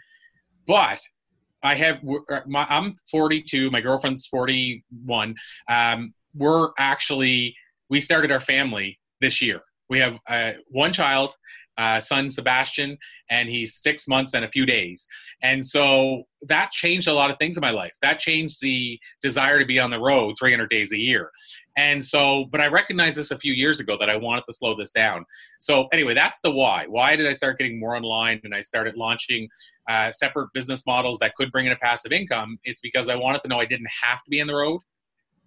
But 0.67 1.01
I 1.63 1.75
have, 1.75 2.01
uh, 2.31 2.41
my, 2.47 2.67
I'm 2.69 2.97
42, 3.11 3.71
my 3.71 3.81
girlfriend's 3.81 4.27
41. 4.27 5.35
Um, 5.69 6.15
we're 6.35 6.71
actually, 6.79 7.55
we 7.89 8.01
started 8.01 8.31
our 8.31 8.41
family 8.41 8.99
this 9.21 9.41
year. 9.41 9.61
We 9.89 9.99
have 10.01 10.19
uh, 10.29 10.53
one 10.69 10.93
child, 10.93 11.35
uh, 11.79 12.01
son 12.01 12.31
Sebastian, 12.31 12.97
and 13.31 13.49
he's 13.49 13.77
six 13.77 14.09
months 14.09 14.35
and 14.35 14.45
a 14.45 14.49
few 14.49 14.67
days. 14.67 15.07
And 15.43 15.65
so 15.65 16.25
that 16.43 16.71
changed 16.73 17.09
a 17.09 17.13
lot 17.13 17.31
of 17.31 17.39
things 17.39 17.57
in 17.57 17.61
my 17.61 17.71
life. 17.71 17.93
That 18.03 18.19
changed 18.19 18.61
the 18.61 18.99
desire 19.23 19.59
to 19.59 19.67
be 19.67 19.79
on 19.79 19.91
the 19.91 20.01
road 20.01 20.37
300 20.39 20.69
days 20.71 20.93
a 20.93 20.99
year. 20.99 21.31
And 21.77 22.03
so, 22.03 22.47
but 22.51 22.61
I 22.61 22.69
recognized 22.69 23.17
this 23.17 23.31
a 23.31 23.39
few 23.39 23.53
years 23.53 23.81
ago 23.81 23.97
that 24.01 24.09
I 24.09 24.17
wanted 24.17 24.45
to 24.47 24.53
slow 24.53 24.75
this 24.75 24.91
down. 24.91 25.25
So, 25.59 25.89
anyway, 25.93 26.15
that's 26.15 26.41
the 26.43 26.51
why. 26.51 26.87
Why 26.89 27.17
did 27.17 27.27
I 27.27 27.33
start 27.33 27.59
getting 27.59 27.79
more 27.79 27.95
online 27.97 28.41
and 28.45 28.55
I 28.55 28.63
started 28.63 28.97
launching 28.97 29.49
uh, 29.89 30.11
separate 30.11 30.49
business 30.55 30.87
models 30.87 31.19
that 31.19 31.35
could 31.37 31.53
bring 31.53 31.67
in 31.67 31.73
a 31.73 31.77
passive 31.77 32.13
income? 32.13 32.59
It's 32.65 32.81
because 32.81 33.09
I 33.09 33.15
wanted 33.15 33.43
to 33.43 33.49
know 33.49 33.61
I 33.61 33.67
didn't 33.67 33.91
have 34.03 34.23
to 34.25 34.31
be 34.31 34.41
in 34.41 34.47
the 34.47 34.55
road. 34.55 34.81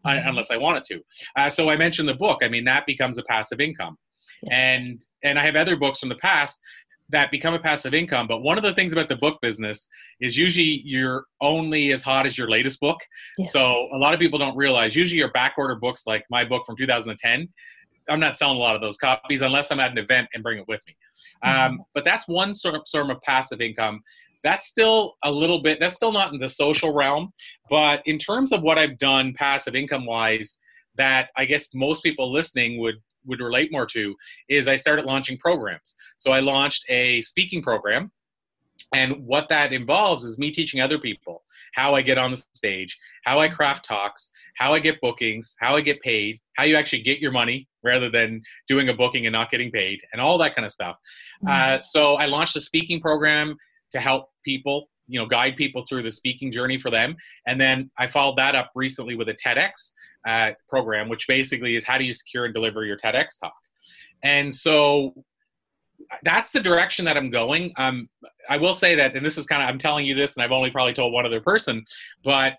Mm-hmm. 0.05 0.29
unless 0.29 0.49
I 0.49 0.55
wanted 0.55 0.85
to. 0.85 1.01
Uh, 1.35 1.49
so 1.49 1.69
I 1.69 1.75
mentioned 1.75 2.07
the 2.07 2.15
book. 2.15 2.39
I 2.41 2.47
mean, 2.47 2.63
that 2.63 2.85
becomes 2.85 3.17
a 3.17 3.23
passive 3.23 3.59
income. 3.59 3.97
Yes. 4.43 4.51
And 4.51 5.05
and 5.23 5.39
I 5.39 5.45
have 5.45 5.55
other 5.55 5.75
books 5.75 5.99
from 5.99 6.09
the 6.09 6.15
past 6.15 6.59
that 7.11 7.31
become 7.31 7.55
a 7.55 7.59
passive 7.59 7.93
income. 7.93 8.27
But 8.27 8.41
one 8.41 8.57
of 8.57 8.63
the 8.63 8.73
things 8.73 8.93
about 8.93 9.09
the 9.09 9.15
book 9.15 9.39
business 9.41 9.87
is 10.21 10.37
usually 10.37 10.81
you're 10.85 11.25
only 11.41 11.91
as 11.91 12.03
hot 12.03 12.25
as 12.25 12.37
your 12.37 12.49
latest 12.49 12.79
book. 12.79 12.99
Yes. 13.37 13.51
So 13.51 13.89
a 13.93 13.97
lot 13.97 14.13
of 14.13 14.19
people 14.19 14.37
don't 14.37 14.55
realize 14.55 14.95
usually 14.95 15.17
your 15.17 15.31
back 15.31 15.55
order 15.57 15.75
books, 15.75 16.03
like 16.05 16.23
my 16.29 16.45
book 16.45 16.63
from 16.67 16.77
2010, 16.77 17.49
I'm 18.09 18.19
not 18.19 18.37
selling 18.37 18.57
a 18.57 18.59
lot 18.59 18.75
of 18.75 18.81
those 18.81 18.97
copies 18.97 19.41
unless 19.41 19.71
I'm 19.71 19.79
at 19.79 19.91
an 19.91 19.97
event 19.97 20.27
and 20.33 20.43
bring 20.43 20.59
it 20.59 20.67
with 20.67 20.81
me. 20.87 20.95
Mm-hmm. 21.45 21.73
Um, 21.73 21.83
but 21.93 22.03
that's 22.03 22.27
one 22.27 22.55
sort 22.55 22.75
of, 22.75 22.81
sort 22.85 23.09
of 23.09 23.21
passive 23.21 23.61
income. 23.61 24.01
That's 24.43 24.67
still 24.67 25.15
a 25.23 25.31
little 25.31 25.61
bit, 25.61 25.79
that's 25.79 25.95
still 25.95 26.11
not 26.11 26.33
in 26.33 26.39
the 26.39 26.49
social 26.49 26.93
realm. 26.93 27.33
But 27.69 28.01
in 28.05 28.17
terms 28.17 28.51
of 28.51 28.61
what 28.61 28.77
I've 28.77 28.97
done 28.97 29.33
passive 29.33 29.75
income 29.75 30.05
wise, 30.05 30.57
that 30.95 31.29
I 31.37 31.45
guess 31.45 31.67
most 31.73 32.03
people 32.03 32.31
listening 32.31 32.79
would 32.79 32.95
would 33.29 33.39
relate 33.39 33.71
more 33.71 33.85
to 33.87 34.15
is 34.49 34.67
I 34.67 34.75
started 34.75 35.05
launching 35.05 35.37
programs. 35.37 35.95
So 36.17 36.31
I 36.31 36.41
launched 36.41 36.83
a 36.89 37.21
speaking 37.21 37.61
program 37.61 38.11
And 38.93 39.25
what 39.25 39.49
that 39.49 39.71
involves 39.73 40.23
is 40.23 40.37
me 40.37 40.51
teaching 40.51 40.81
other 40.81 40.99
people 40.99 41.43
how 41.75 41.93
I 41.93 42.01
get 42.01 42.17
on 42.17 42.31
the 42.31 42.43
stage, 42.55 42.97
how 43.25 43.39
I 43.39 43.47
craft 43.47 43.85
talks, 43.85 44.31
how 44.57 44.73
I 44.73 44.79
get 44.79 44.99
bookings, 45.01 45.55
how 45.59 45.75
I 45.75 45.81
get 45.81 46.01
paid, 46.01 46.37
how 46.57 46.63
you 46.63 46.75
actually 46.75 47.03
get 47.03 47.19
your 47.19 47.31
money 47.31 47.67
rather 47.83 48.09
than 48.09 48.41
doing 48.67 48.89
a 48.89 48.93
booking 48.93 49.27
and 49.27 49.33
not 49.33 49.51
getting 49.51 49.69
paid, 49.71 50.01
and 50.11 50.19
all 50.19 50.39
that 50.39 50.55
kind 50.55 50.65
of 50.65 50.71
stuff. 50.71 50.97
Mm-hmm. 51.43 51.75
Uh, 51.75 51.79
so 51.79 52.15
I 52.15 52.25
launched 52.25 52.55
a 52.55 52.61
speaking 52.61 52.99
program 52.99 53.55
to 53.91 53.99
help 53.99 54.29
people, 54.43 54.89
you 55.09 55.19
know, 55.19 55.25
guide 55.25 55.55
people 55.57 55.83
through 55.87 56.03
the 56.03 56.11
speaking 56.11 56.51
journey 56.51 56.77
for 56.77 56.89
them. 56.89 57.15
And 57.47 57.59
then 57.59 57.89
I 57.97 58.07
followed 58.07 58.37
that 58.37 58.55
up 58.55 58.71
recently 58.75 59.15
with 59.15 59.27
a 59.29 59.33
TEDx 59.33 59.91
uh, 60.27 60.51
program, 60.69 61.09
which 61.09 61.27
basically 61.27 61.75
is 61.75 61.83
how 61.83 61.97
do 61.97 62.05
you 62.05 62.13
secure 62.13 62.45
and 62.45 62.53
deliver 62.53 62.85
your 62.85 62.97
TEDx 62.97 63.39
talk. 63.41 63.53
And 64.23 64.53
so 64.53 65.13
that's 66.23 66.51
the 66.51 66.59
direction 66.59 67.05
that 67.05 67.17
I'm 67.17 67.29
going. 67.29 67.73
Um, 67.77 68.09
I 68.49 68.57
will 68.57 68.73
say 68.73 68.95
that, 68.95 69.15
and 69.15 69.25
this 69.25 69.37
is 69.37 69.45
kind 69.45 69.61
of, 69.61 69.69
I'm 69.69 69.79
telling 69.79 70.05
you 70.05 70.15
this, 70.15 70.35
and 70.35 70.43
I've 70.43 70.51
only 70.51 70.71
probably 70.71 70.93
told 70.93 71.13
one 71.13 71.25
other 71.25 71.41
person, 71.41 71.83
but 72.23 72.53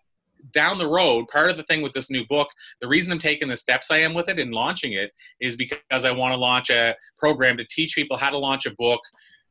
down 0.55 0.79
the 0.79 0.87
road, 0.87 1.29
part 1.29 1.51
of 1.51 1.57
the 1.57 1.63
thing 1.65 1.83
with 1.83 1.93
this 1.93 2.11
new 2.11 2.27
book, 2.27 2.49
the 2.81 2.89
reason 2.89 3.13
I'm 3.13 3.19
taking 3.19 3.49
the 3.49 3.57
steps 3.57 3.91
I 3.91 3.99
am 3.99 4.15
with 4.15 4.29
it 4.29 4.39
and 4.39 4.53
launching 4.53 4.95
it 4.95 5.11
is 5.41 5.57
because 5.57 6.05
I 6.05 6.11
want 6.11 6.33
to 6.33 6.37
launch 6.37 6.71
a 6.71 6.95
program 7.19 7.57
to 7.59 7.65
teach 7.71 7.95
people 7.95 8.17
how 8.17 8.31
to 8.31 8.39
launch 8.39 8.67
a 8.67 8.75
book 8.79 9.01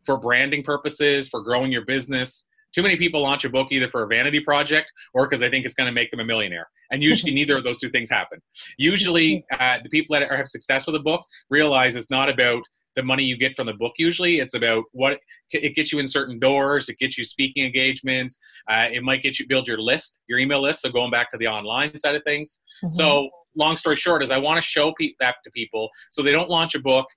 for 0.05 0.17
branding 0.17 0.63
purposes, 0.63 1.29
for 1.29 1.41
growing 1.41 1.71
your 1.71 1.85
business. 1.85 2.45
Too 2.73 2.84
many 2.84 2.97
people 2.97 3.21
launch 3.21 3.45
a 3.45 3.49
book 3.49 3.67
either 3.71 3.89
for 3.89 4.03
a 4.03 4.08
vanity 4.08 4.39
project 4.39 4.91
or 5.13 5.25
because 5.25 5.39
they 5.39 5.49
think 5.49 5.65
it's 5.65 5.73
going 5.73 5.88
to 5.88 5.93
make 5.93 6.12
them 6.12 6.19
a 6.19 6.25
millionaire. 6.25 6.67
And 6.91 7.03
usually, 7.03 7.34
neither 7.39 7.58
of 7.58 7.63
those 7.63 7.79
two 7.79 7.89
things 7.89 8.10
happen. 8.10 8.39
Usually, 8.77 9.45
uh, 9.60 9.77
the 9.84 9.89
people 9.89 10.17
that 10.17 10.29
have 10.32 10.47
success 10.47 10.86
with 10.86 10.95
a 10.95 10.99
book 10.99 11.21
realize 11.49 11.95
it's 11.95 12.10
not 12.10 12.29
about 12.29 12.63
the 12.95 13.03
money 13.03 13.23
you 13.23 13.38
get 13.38 13.55
from 13.55 13.67
the 13.67 13.73
book 13.73 13.93
usually 13.97 14.39
it's 14.39 14.55
about 14.55 14.84
what 14.91 15.19
it 15.51 15.75
gets 15.75 15.91
you 15.91 15.99
in 15.99 16.08
certain 16.08 16.39
doors 16.39 16.89
it 16.89 16.97
gets 16.97 17.17
you 17.17 17.23
speaking 17.23 17.63
engagements 17.63 18.38
uh, 18.69 18.88
it 18.91 19.03
might 19.03 19.21
get 19.21 19.39
you 19.39 19.47
build 19.47 19.67
your 19.67 19.79
list 19.79 20.19
your 20.27 20.39
email 20.39 20.62
list 20.62 20.82
so 20.82 20.89
going 20.89 21.12
back 21.12 21.32
to 21.32 21.38
the 21.38 21.47
online 21.47 21.97
side 21.97 22.15
of 22.15 22.23
things 22.23 22.60
mm-hmm. 22.84 22.89
so 22.89 23.29
long 23.55 23.77
story 23.77 23.95
short 23.95 24.23
is 24.23 24.32
i 24.32 24.38
want 24.38 24.58
to 24.58 24.62
show 24.62 24.93
pe- 24.99 25.13
that 25.19 25.36
to 25.43 25.51
people 25.51 25.89
so 26.10 26.21
they 26.21 26.32
don't 26.32 26.49
launch 26.49 26.75
a 26.75 26.79
book 26.79 27.08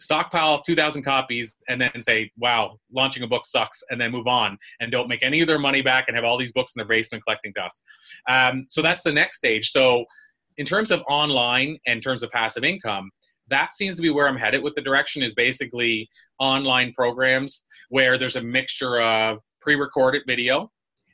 stockpile 0.00 0.62
2000 0.62 1.02
copies 1.02 1.54
and 1.68 1.80
then 1.80 1.90
say 2.00 2.30
wow 2.38 2.78
launching 2.92 3.22
a 3.22 3.26
book 3.26 3.44
sucks 3.44 3.82
and 3.90 4.00
then 4.00 4.10
move 4.10 4.26
on 4.26 4.58
and 4.80 4.90
don't 4.90 5.08
make 5.08 5.22
any 5.22 5.40
of 5.40 5.46
their 5.46 5.58
money 5.58 5.82
back 5.82 6.06
and 6.08 6.16
have 6.16 6.24
all 6.24 6.38
these 6.38 6.52
books 6.52 6.72
in 6.74 6.80
their 6.80 6.88
basement 6.88 7.22
collecting 7.24 7.52
dust. 7.54 7.82
Um, 8.28 8.66
so 8.68 8.82
that's 8.82 9.02
the 9.02 9.12
next 9.12 9.36
stage. 9.36 9.70
So 9.70 10.04
in 10.56 10.66
terms 10.66 10.90
of 10.90 11.02
online 11.08 11.78
and 11.86 11.96
in 11.96 12.00
terms 12.00 12.22
of 12.22 12.30
passive 12.30 12.64
income 12.64 13.10
that 13.48 13.74
seems 13.74 13.96
to 13.96 14.02
be 14.02 14.10
where 14.10 14.28
I'm 14.28 14.36
headed 14.36 14.62
with 14.62 14.74
the 14.76 14.80
direction 14.80 15.22
is 15.22 15.34
basically 15.34 16.08
online 16.38 16.92
programs 16.92 17.64
where 17.88 18.16
there's 18.16 18.36
a 18.36 18.42
mixture 18.42 19.00
of 19.00 19.38
pre-recorded 19.60 20.22
video 20.26 20.70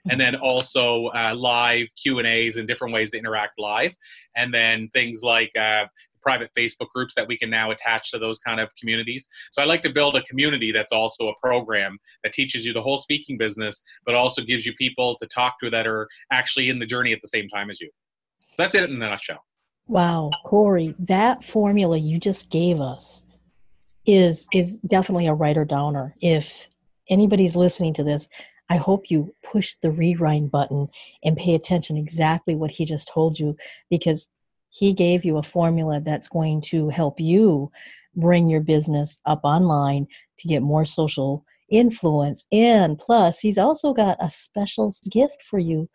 and 0.09 0.21
then 0.21 0.37
also 0.37 1.07
uh, 1.07 1.35
live 1.35 1.89
Q 2.01 2.19
and 2.19 2.27
A's 2.27 2.57
and 2.57 2.69
different 2.69 2.95
ways 2.95 3.11
to 3.11 3.19
interact 3.19 3.59
live, 3.59 3.93
and 4.37 4.55
then 4.55 4.89
things 4.93 5.21
like 5.23 5.51
uh, 5.57 5.85
private 6.27 6.51
Facebook 6.59 6.89
groups 6.93 7.15
that 7.15 7.29
we 7.29 7.39
can 7.39 7.49
now 7.49 7.71
attach 7.71 8.11
to 8.11 8.19
those 8.19 8.41
kind 8.41 8.59
of 8.59 8.69
communities. 8.75 9.29
So 9.53 9.63
I 9.63 9.65
like 9.65 9.81
to 9.83 9.91
build 9.91 10.17
a 10.17 10.23
community 10.23 10.73
that's 10.73 10.91
also 10.91 11.29
a 11.29 11.33
program 11.41 11.99
that 12.25 12.33
teaches 12.33 12.67
you 12.67 12.73
the 12.73 12.83
whole 12.83 12.97
speaking 12.97 13.39
business, 13.39 13.81
but 14.05 14.17
also 14.17 14.43
gives 14.43 14.67
you 14.67 14.75
people 14.75 15.17
to 15.21 15.27
talk 15.29 15.55
to 15.63 15.71
that 15.71 15.87
are 15.87 16.09
actually 16.33 16.69
in 16.69 16.81
the 16.81 16.87
journey 16.87 17.13
at 17.13 17.21
the 17.23 17.29
same 17.29 17.49
time 17.49 17.71
as 17.71 17.81
you. 17.81 17.89
So 18.41 18.55
that's 18.59 18.75
it 18.75 18.91
in 18.91 18.97
a 18.97 19.09
nutshell. 19.09 19.45
Wow, 19.87 20.33
Corey, 20.45 20.97
that 20.99 21.45
formula 21.45 21.97
you 21.97 22.19
just 22.19 22.51
gave 22.51 22.81
us 22.81 23.23
is 24.05 24.47
is 24.53 24.79
definitely 24.79 25.29
a 25.29 25.35
writer 25.35 25.65
downer. 25.65 26.13
If 26.21 26.67
anybody's 27.09 27.55
listening 27.55 27.95
to 27.95 28.03
this, 28.03 28.29
I 28.69 28.79
hope 28.79 29.13
you 29.13 29.33
push 29.45 29.77
the 29.81 29.93
rewind 29.93 30.51
button 30.51 30.89
and 31.23 31.37
pay 31.37 31.55
attention 31.55 31.97
exactly 31.97 32.57
what 32.57 32.73
he 32.73 32.85
just 32.85 33.07
told 33.07 33.39
you 33.39 33.57
because 33.91 34.27
he 34.77 34.93
gave 34.93 35.25
you 35.25 35.39
a 35.39 35.43
formula 35.43 36.01
that's 36.01 36.29
going 36.29 36.61
to 36.61 36.89
help 36.91 37.19
you 37.19 37.71
bring 38.15 38.49
your 38.49 38.61
business 38.61 39.19
up 39.25 39.41
online 39.43 40.07
to 40.39 40.49
get 40.49 40.63
more 40.63 40.85
social 40.85 41.45
influence 41.71 42.45
and 42.53 42.99
plus 42.99 43.41
he's 43.41 43.59
also 43.59 43.93
got 43.93 44.17
a 44.21 44.31
special 44.31 44.95
gift 45.11 45.43
for 45.43 45.59
you 45.59 45.89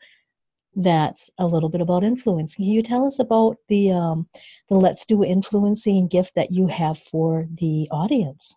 that's 0.76 1.30
a 1.38 1.46
little 1.46 1.70
bit 1.70 1.82
about 1.82 2.04
influence. 2.04 2.56
Can 2.56 2.65
you 2.65 2.82
tell 2.82 3.06
us 3.06 3.20
about 3.20 3.58
the 3.67 3.91
um, 3.91 4.28
the 4.70 4.76
Let's 4.76 5.06
Do 5.06 5.24
Influencing 5.24 6.08
gift 6.08 6.34
that 6.36 6.52
you 6.52 6.67
have 6.67 7.00
for 7.00 7.48
the 7.56 7.89
audience? 7.91 8.56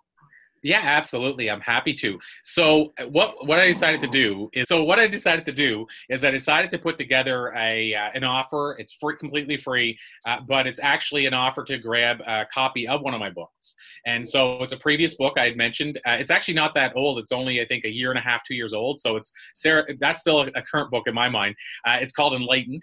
Yeah, 0.65 0.81
absolutely. 0.83 1.51
I'm 1.51 1.61
happy 1.61 1.93
to. 1.93 2.19
So 2.43 2.95
what 3.11 3.47
what 3.47 3.59
I 3.59 3.67
decided 3.67 4.01
to 4.01 4.07
do 4.07 4.49
is 4.55 4.67
so 4.67 4.83
what 4.83 4.99
I 4.99 5.07
decided 5.07 5.45
to 5.45 5.53
do 5.53 5.87
is 6.09 6.25
I 6.25 6.31
decided 6.31 6.71
to 6.71 6.79
put 6.79 6.97
together 6.97 7.53
a 7.55 7.95
uh, 7.95 8.09
an 8.15 8.25
offer. 8.25 8.75
It's 8.79 8.95
free, 8.95 9.17
completely 9.19 9.59
free, 9.59 9.99
uh, 10.27 10.39
but 10.49 10.67
it's 10.67 10.81
actually 10.81 11.27
an 11.27 11.35
offer 11.35 11.65
to 11.65 11.77
grab 11.77 12.23
a 12.27 12.47
copy 12.53 12.89
of 12.89 13.03
one 13.03 13.13
of 13.13 13.21
my 13.21 13.29
books. 13.29 13.75
And 14.07 14.27
so 14.27 14.63
it's 14.63 14.73
a 14.73 14.79
previous 14.79 15.15
book 15.17 15.35
I 15.37 15.45
had 15.45 15.59
mentioned. 15.59 15.99
Uh, 16.07 16.13
it's 16.13 16.31
actually 16.31 16.55
not 16.55 16.75
that 16.77 16.97
old. 16.97 17.19
It's 17.19 17.33
only 17.33 17.61
I 17.61 17.67
think 17.67 17.85
a 17.85 17.91
year 17.91 18.09
and 18.09 18.19
a 18.19 18.23
half, 18.23 18.43
two 18.49 18.55
years 18.55 18.73
old. 18.73 18.99
So 19.01 19.17
it's 19.17 19.31
Sarah. 19.55 19.85
That's 20.01 20.21
still 20.21 20.41
a, 20.41 20.47
a 20.55 20.63
current 20.63 20.91
book 20.91 21.05
in 21.07 21.15
my 21.15 21.29
mind. 21.29 21.57
Uh, 21.87 21.99
it's 22.01 22.15
called 22.15 22.33
Enlightened, 22.33 22.83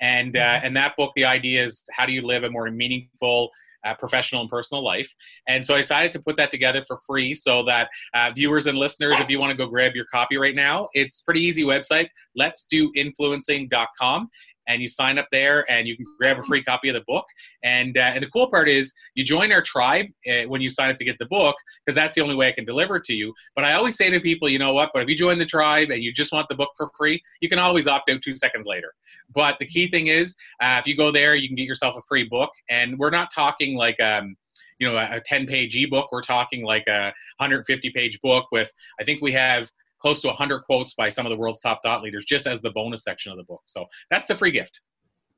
and 0.00 0.34
uh, 0.34 0.60
and 0.64 0.74
that 0.78 0.96
book 0.96 1.12
the 1.14 1.26
idea 1.26 1.62
is 1.62 1.82
how 1.92 2.06
do 2.06 2.12
you 2.12 2.22
live 2.22 2.44
a 2.44 2.50
more 2.50 2.70
meaningful 2.70 3.50
uh, 3.86 3.94
professional 3.94 4.40
and 4.40 4.50
personal 4.50 4.84
life. 4.84 5.12
And 5.46 5.64
so 5.64 5.74
I 5.74 5.78
decided 5.78 6.12
to 6.12 6.20
put 6.20 6.36
that 6.36 6.50
together 6.50 6.84
for 6.86 6.98
free 7.06 7.34
so 7.34 7.62
that 7.64 7.88
uh, 8.14 8.30
viewers 8.34 8.66
and 8.66 8.78
listeners, 8.78 9.18
if 9.18 9.28
you 9.28 9.38
want 9.38 9.50
to 9.50 9.56
go 9.56 9.68
grab 9.68 9.92
your 9.94 10.06
copy 10.06 10.36
right 10.36 10.54
now, 10.54 10.88
it's 10.94 11.22
pretty 11.22 11.40
easy 11.40 11.62
website, 11.62 12.08
let's 12.36 12.66
do 12.68 12.92
influencing.com 12.96 14.28
and 14.68 14.80
you 14.82 14.88
sign 14.88 15.18
up 15.18 15.26
there 15.32 15.68
and 15.70 15.88
you 15.88 15.96
can 15.96 16.06
grab 16.18 16.38
a 16.38 16.42
free 16.42 16.62
copy 16.62 16.88
of 16.88 16.94
the 16.94 17.02
book. 17.08 17.24
And, 17.64 17.96
uh, 17.96 18.12
and 18.14 18.22
the 18.22 18.28
cool 18.28 18.48
part 18.48 18.68
is 18.68 18.94
you 19.14 19.24
join 19.24 19.50
our 19.50 19.62
tribe 19.62 20.06
uh, 20.30 20.46
when 20.46 20.60
you 20.60 20.68
sign 20.68 20.90
up 20.90 20.98
to 20.98 21.04
get 21.04 21.18
the 21.18 21.26
book 21.26 21.56
because 21.84 21.96
that's 21.96 22.14
the 22.14 22.20
only 22.20 22.34
way 22.34 22.48
I 22.48 22.52
can 22.52 22.64
deliver 22.64 22.96
it 22.96 23.04
to 23.04 23.14
you. 23.14 23.34
But 23.56 23.64
I 23.64 23.72
always 23.72 23.96
say 23.96 24.10
to 24.10 24.20
people, 24.20 24.48
you 24.48 24.58
know 24.58 24.72
what? 24.72 24.90
But 24.92 25.02
if 25.02 25.08
you 25.08 25.16
join 25.16 25.38
the 25.38 25.46
tribe 25.46 25.90
and 25.90 26.02
you 26.02 26.12
just 26.12 26.32
want 26.32 26.48
the 26.48 26.54
book 26.54 26.70
for 26.76 26.90
free, 26.96 27.20
you 27.40 27.48
can 27.48 27.58
always 27.58 27.86
opt 27.86 28.10
out 28.10 28.20
two 28.22 28.36
seconds 28.36 28.66
later. 28.66 28.92
But 29.34 29.56
the 29.58 29.66
key 29.66 29.90
thing 29.90 30.08
is, 30.08 30.34
uh, 30.62 30.78
if 30.80 30.86
you 30.86 30.96
go 30.96 31.10
there, 31.10 31.34
you 31.34 31.48
can 31.48 31.56
get 31.56 31.66
yourself 31.66 31.96
a 31.96 32.02
free 32.06 32.24
book. 32.24 32.50
And 32.68 32.98
we're 32.98 33.10
not 33.10 33.30
talking 33.34 33.76
like, 33.76 33.98
um, 34.00 34.36
you 34.78 34.88
know, 34.88 34.96
a 34.96 35.20
10 35.24 35.46
page 35.46 35.76
ebook. 35.76 36.10
We're 36.12 36.22
talking 36.22 36.64
like 36.64 36.86
a 36.86 37.12
150 37.38 37.90
page 37.90 38.20
book 38.20 38.46
with, 38.52 38.70
I 39.00 39.04
think 39.04 39.20
we 39.20 39.32
have 39.32 39.70
close 40.00 40.20
to 40.22 40.28
100 40.28 40.62
quotes 40.62 40.94
by 40.94 41.08
some 41.08 41.26
of 41.26 41.30
the 41.30 41.36
world's 41.36 41.60
top 41.60 41.80
thought 41.82 42.02
leaders 42.02 42.24
just 42.24 42.46
as 42.46 42.60
the 42.60 42.70
bonus 42.70 43.04
section 43.04 43.32
of 43.32 43.38
the 43.38 43.44
book. 43.44 43.62
So 43.66 43.86
that's 44.10 44.26
the 44.26 44.36
free 44.36 44.50
gift. 44.50 44.80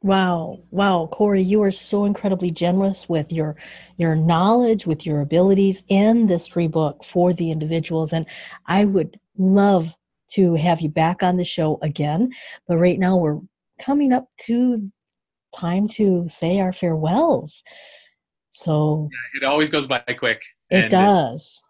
Wow, 0.03 0.61
wow, 0.71 1.11
Corey, 1.13 1.43
you 1.43 1.63
are 1.63 1.71
so 1.71 2.07
incredibly 2.07 2.51
generous 2.51 3.07
with 3.07 3.31
your 3.31 3.57
your 3.99 4.15
knowledge, 4.17 4.87
with 4.87 5.05
your 5.05 5.21
abilities 5.21 5.83
in 5.89 6.27
this 6.27 6.47
free 6.47 6.69
book 6.69 7.05
for 7.05 7.35
the 7.35 7.51
individuals, 7.51 8.15
and 8.15 8.25
I 8.65 8.87
would 8.87 9.21
love 9.37 9.95
to 10.33 10.55
have 10.55 10.81
you 10.81 10.89
back 10.89 11.23
on 11.23 11.37
the 11.37 11.45
show 11.45 11.79
again. 11.83 12.31
But 12.67 12.79
right 12.79 12.99
now, 12.99 13.19
we're 13.19 13.41
coming 13.79 14.15
up 14.15 14.27
to 14.47 14.91
time 15.55 15.87
to 15.89 16.27
say 16.31 16.61
our 16.61 16.73
farewells. 16.73 17.63
So 18.55 19.07
yeah, 19.13 19.43
it 19.43 19.45
always 19.45 19.69
goes 19.69 19.87
by 19.87 20.01
quick. 20.19 20.41
It 20.71 20.89
does 20.89 21.61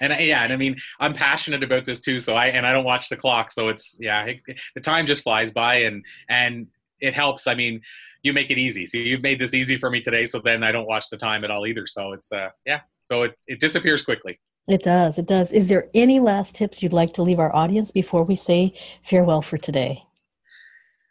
and 0.00 0.12
yeah, 0.20 0.42
and 0.42 0.52
I 0.52 0.56
mean, 0.56 0.76
I'm 0.98 1.14
passionate 1.14 1.62
about 1.62 1.84
this 1.84 2.00
too. 2.00 2.20
So 2.20 2.34
I 2.34 2.46
and 2.46 2.66
I 2.66 2.72
don't 2.72 2.84
watch 2.84 3.08
the 3.08 3.16
clock, 3.16 3.50
so 3.52 3.68
it's 3.68 3.96
yeah, 4.00 4.24
it, 4.24 4.40
the 4.74 4.80
time 4.80 5.06
just 5.06 5.22
flies 5.22 5.50
by, 5.50 5.76
and 5.76 6.04
and 6.28 6.66
it 7.00 7.14
helps. 7.14 7.46
I 7.46 7.54
mean, 7.54 7.80
you 8.22 8.32
make 8.32 8.50
it 8.50 8.58
easy. 8.58 8.86
So 8.86 8.98
you've 8.98 9.22
made 9.22 9.38
this 9.38 9.54
easy 9.54 9.78
for 9.78 9.90
me 9.90 10.00
today. 10.00 10.24
So 10.24 10.40
then 10.42 10.62
I 10.62 10.72
don't 10.72 10.86
watch 10.86 11.08
the 11.10 11.16
time 11.16 11.44
at 11.44 11.50
all 11.50 11.66
either. 11.66 11.86
So 11.86 12.12
it's 12.12 12.32
uh 12.32 12.48
yeah, 12.66 12.80
so 13.04 13.22
it 13.22 13.34
it 13.46 13.60
disappears 13.60 14.04
quickly. 14.04 14.38
It 14.68 14.82
does. 14.84 15.18
It 15.18 15.26
does. 15.26 15.52
Is 15.52 15.68
there 15.68 15.88
any 15.94 16.20
last 16.20 16.54
tips 16.54 16.82
you'd 16.82 16.92
like 16.92 17.12
to 17.14 17.22
leave 17.22 17.40
our 17.40 17.54
audience 17.54 17.90
before 17.90 18.22
we 18.22 18.36
say 18.36 18.74
farewell 19.02 19.42
for 19.42 19.58
today? 19.58 20.02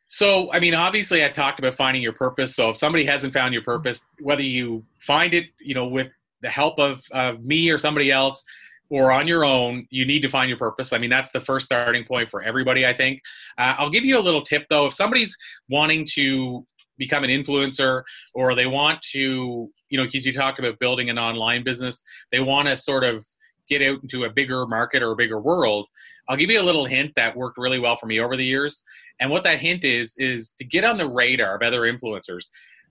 So, 0.07 0.51
I 0.51 0.59
mean, 0.59 0.73
obviously, 0.73 1.23
I 1.23 1.29
talked 1.29 1.59
about 1.59 1.75
finding 1.75 2.01
your 2.01 2.13
purpose. 2.13 2.55
So, 2.55 2.69
if 2.69 2.77
somebody 2.77 3.05
hasn't 3.05 3.33
found 3.33 3.53
your 3.53 3.63
purpose, 3.63 4.03
whether 4.21 4.41
you 4.41 4.83
find 4.99 5.33
it, 5.33 5.47
you 5.59 5.75
know, 5.75 5.87
with 5.87 6.07
the 6.41 6.49
help 6.49 6.79
of, 6.79 7.03
of 7.11 7.43
me 7.43 7.69
or 7.69 7.77
somebody 7.77 8.11
else, 8.11 8.43
or 8.89 9.11
on 9.11 9.27
your 9.27 9.45
own, 9.45 9.87
you 9.89 10.05
need 10.05 10.21
to 10.21 10.29
find 10.29 10.49
your 10.49 10.57
purpose. 10.57 10.93
I 10.93 10.97
mean, 10.97 11.09
that's 11.09 11.31
the 11.31 11.41
first 11.41 11.65
starting 11.65 12.03
point 12.05 12.31
for 12.31 12.41
everybody, 12.41 12.85
I 12.85 12.93
think. 12.93 13.21
Uh, 13.57 13.75
I'll 13.77 13.89
give 13.89 14.05
you 14.05 14.17
a 14.17 14.21
little 14.21 14.41
tip 14.41 14.65
though. 14.69 14.87
If 14.87 14.93
somebody's 14.93 15.35
wanting 15.69 16.07
to 16.13 16.65
become 16.97 17.23
an 17.23 17.29
influencer 17.29 18.03
or 18.33 18.55
they 18.55 18.65
want 18.65 19.01
to, 19.13 19.69
you 19.89 19.97
know, 19.97 20.05
because 20.05 20.25
you 20.25 20.33
talked 20.33 20.59
about 20.59 20.79
building 20.79 21.09
an 21.09 21.17
online 21.17 21.63
business, 21.63 22.01
they 22.31 22.39
want 22.39 22.67
to 22.67 22.75
sort 22.75 23.03
of 23.03 23.25
get 23.69 23.81
out 23.83 24.01
into 24.01 24.23
a 24.23 24.29
bigger 24.29 24.65
market 24.65 25.03
or 25.03 25.11
a 25.11 25.15
bigger 25.15 25.39
world, 25.39 25.87
I'll 26.27 26.35
give 26.35 26.49
you 26.49 26.59
a 26.59 26.63
little 26.63 26.85
hint 26.85 27.13
that 27.15 27.37
worked 27.37 27.59
really 27.59 27.79
well 27.79 27.95
for 27.97 28.07
me 28.07 28.19
over 28.19 28.35
the 28.35 28.43
years. 28.43 28.83
And 29.19 29.29
what 29.29 29.43
that 29.43 29.59
hint 29.59 29.83
is, 29.83 30.15
is 30.17 30.53
to 30.57 30.65
get 30.65 30.83
on 30.83 30.97
the 30.97 31.07
radar 31.07 31.55
of 31.55 31.61
other 31.61 31.81
influencers 31.81 32.49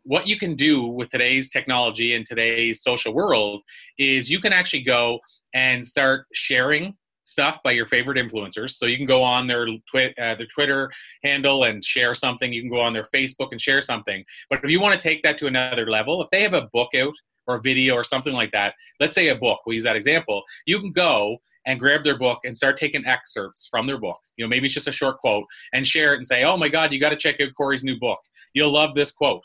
what 0.09 0.27
you 0.27 0.39
can 0.39 0.55
do 0.55 0.87
with 0.87 1.11
today's 1.11 1.51
technology 1.51 2.15
and 2.15 2.27
today's 2.27 2.83
social 2.83 3.13
world 3.13 3.63
is 3.99 4.31
you 4.31 4.41
can 4.41 4.55
actually 4.55 4.83
go 4.83 5.19
and 5.55 5.87
start 5.87 6.27
sharing 6.33 6.95
stuff 7.25 7.59
by 7.63 7.73
your 7.73 7.87
favorite 7.87 8.17
influencers. 8.17 8.71
So 8.71 8.87
you 8.87 8.97
can 8.97 9.07
go 9.07 9.23
on 9.23 9.47
their 9.47 9.67
twi- 9.91 10.15
uh, 10.21 10.35
their 10.35 10.47
Twitter 10.47 10.91
handle 11.23 11.65
and 11.65 11.85
share 11.85 12.15
something. 12.15 12.53
You 12.53 12.63
can 12.63 12.71
go 12.71 12.81
on 12.81 12.95
their 12.95 13.05
Facebook 13.05 13.49
and 13.53 13.61
share 13.61 13.83
something. 13.83 14.25
But 14.49 14.65
if 14.65 14.71
you 14.71 14.81
want 14.81 14.99
to 14.99 15.09
take 15.09 15.23
that 15.23 15.37
to 15.39 15.47
another 15.47 15.91
level, 15.91 16.23
if 16.23 16.31
they 16.31 16.43
have 16.43 16.55
a 16.55 16.69
book 16.73 16.95
out 16.95 17.13
or 17.47 17.57
a 17.57 17.61
video 17.61 17.95
or 17.95 18.05
something 18.05 18.33
like 18.33 18.53
that, 18.53 18.75
let's 18.99 19.15
say 19.15 19.29
a 19.29 19.35
book, 19.35 19.61
we'll 19.67 19.75
use 19.75 19.85
that 19.85 19.97
example, 19.97 20.43
you 20.67 20.79
can 20.79 20.93
go 20.93 21.37
and 21.67 21.79
grab 21.79 22.03
their 22.03 22.17
book 22.17 22.41
and 22.45 22.57
start 22.57 22.79
taking 22.79 23.05
excerpts 23.05 23.69
from 23.71 23.87
their 23.87 23.99
book. 23.99 24.19
You 24.37 24.45
know, 24.45 24.49
maybe 24.49 24.67
it's 24.67 24.75
just 24.75 24.89
a 24.89 24.93
short 24.93 25.19
quote 25.19 25.45
and 25.75 25.87
share 25.87 26.15
it 26.15 26.17
and 26.17 26.27
say, 26.27 26.45
oh 26.45 26.57
my 26.57 26.69
God, 26.69 26.93
you 26.93 26.99
got 27.01 27.11
to 27.11 27.17
check 27.17 27.41
out 27.43 27.49
Corey's 27.55 27.85
new 27.85 27.99
book. 27.99 28.21
You'll 28.55 28.73
love 28.73 28.95
this 28.95 29.13
quote. 29.13 29.45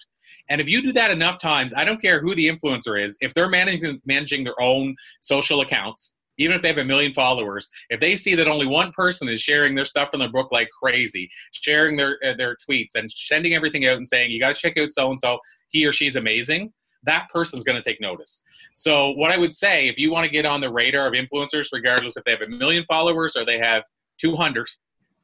And 0.50 0.62
if 0.62 0.68
you 0.70 0.82
do 0.82 0.92
that 0.94 1.12
enough 1.12 1.40
times, 1.40 1.74
I 1.76 1.84
don't 1.84 2.02
care 2.02 2.22
who 2.22 2.36
the 2.36 2.48
influencer 2.48 3.04
is, 3.04 3.18
if 3.22 3.34
they're 3.34 3.50
managing, 3.50 4.02
managing 4.06 4.44
their 4.44 4.60
own 4.62 4.96
social 5.22 5.62
accounts, 5.62 6.14
even 6.38 6.56
if 6.56 6.62
they 6.62 6.68
have 6.70 6.78
a 6.78 6.86
million 6.86 7.14
followers, 7.14 7.70
if 7.90 8.00
they 8.00 8.16
see 8.16 8.36
that 8.36 8.48
only 8.48 8.66
one 8.66 8.92
person 8.92 9.30
is 9.30 9.42
sharing 9.42 9.76
their 9.76 9.86
stuff 9.86 10.10
from 10.12 10.20
their 10.20 10.32
book 10.32 10.52
like 10.52 10.70
crazy, 10.82 11.30
sharing 11.52 11.96
their 11.96 12.18
uh, 12.26 12.34
their 12.38 12.58
tweets 12.68 12.96
and 12.96 13.12
sending 13.12 13.54
everything 13.54 13.86
out 13.86 13.98
and 13.98 14.08
saying 14.08 14.32
you 14.32 14.40
got 14.40 14.56
to 14.56 14.62
check 14.62 14.78
out 14.78 14.92
so 14.92 15.12
and 15.12 15.20
so, 15.20 15.40
he 15.70 15.86
or 15.86 15.94
she's 15.94 16.16
amazing, 16.16 16.74
that 17.04 17.28
person's 17.32 17.64
going 17.64 17.78
to 17.78 17.84
take 17.84 18.02
notice. 18.02 18.42
So 18.74 19.12
what 19.12 19.32
I 19.32 19.38
would 19.38 19.54
say, 19.54 19.88
if 19.88 19.98
you 19.98 20.12
want 20.12 20.26
to 20.26 20.32
get 20.32 20.46
on 20.46 20.62
the 20.62 20.72
radar 20.72 21.08
of 21.08 21.14
influencers, 21.14 21.68
regardless 21.72 22.18
if 22.18 22.24
they 22.24 22.32
have 22.32 22.42
a 22.42 22.48
million 22.48 22.86
followers 22.88 23.36
or 23.36 23.46
they 23.46 23.60
have 23.60 23.84
200, 24.20 24.68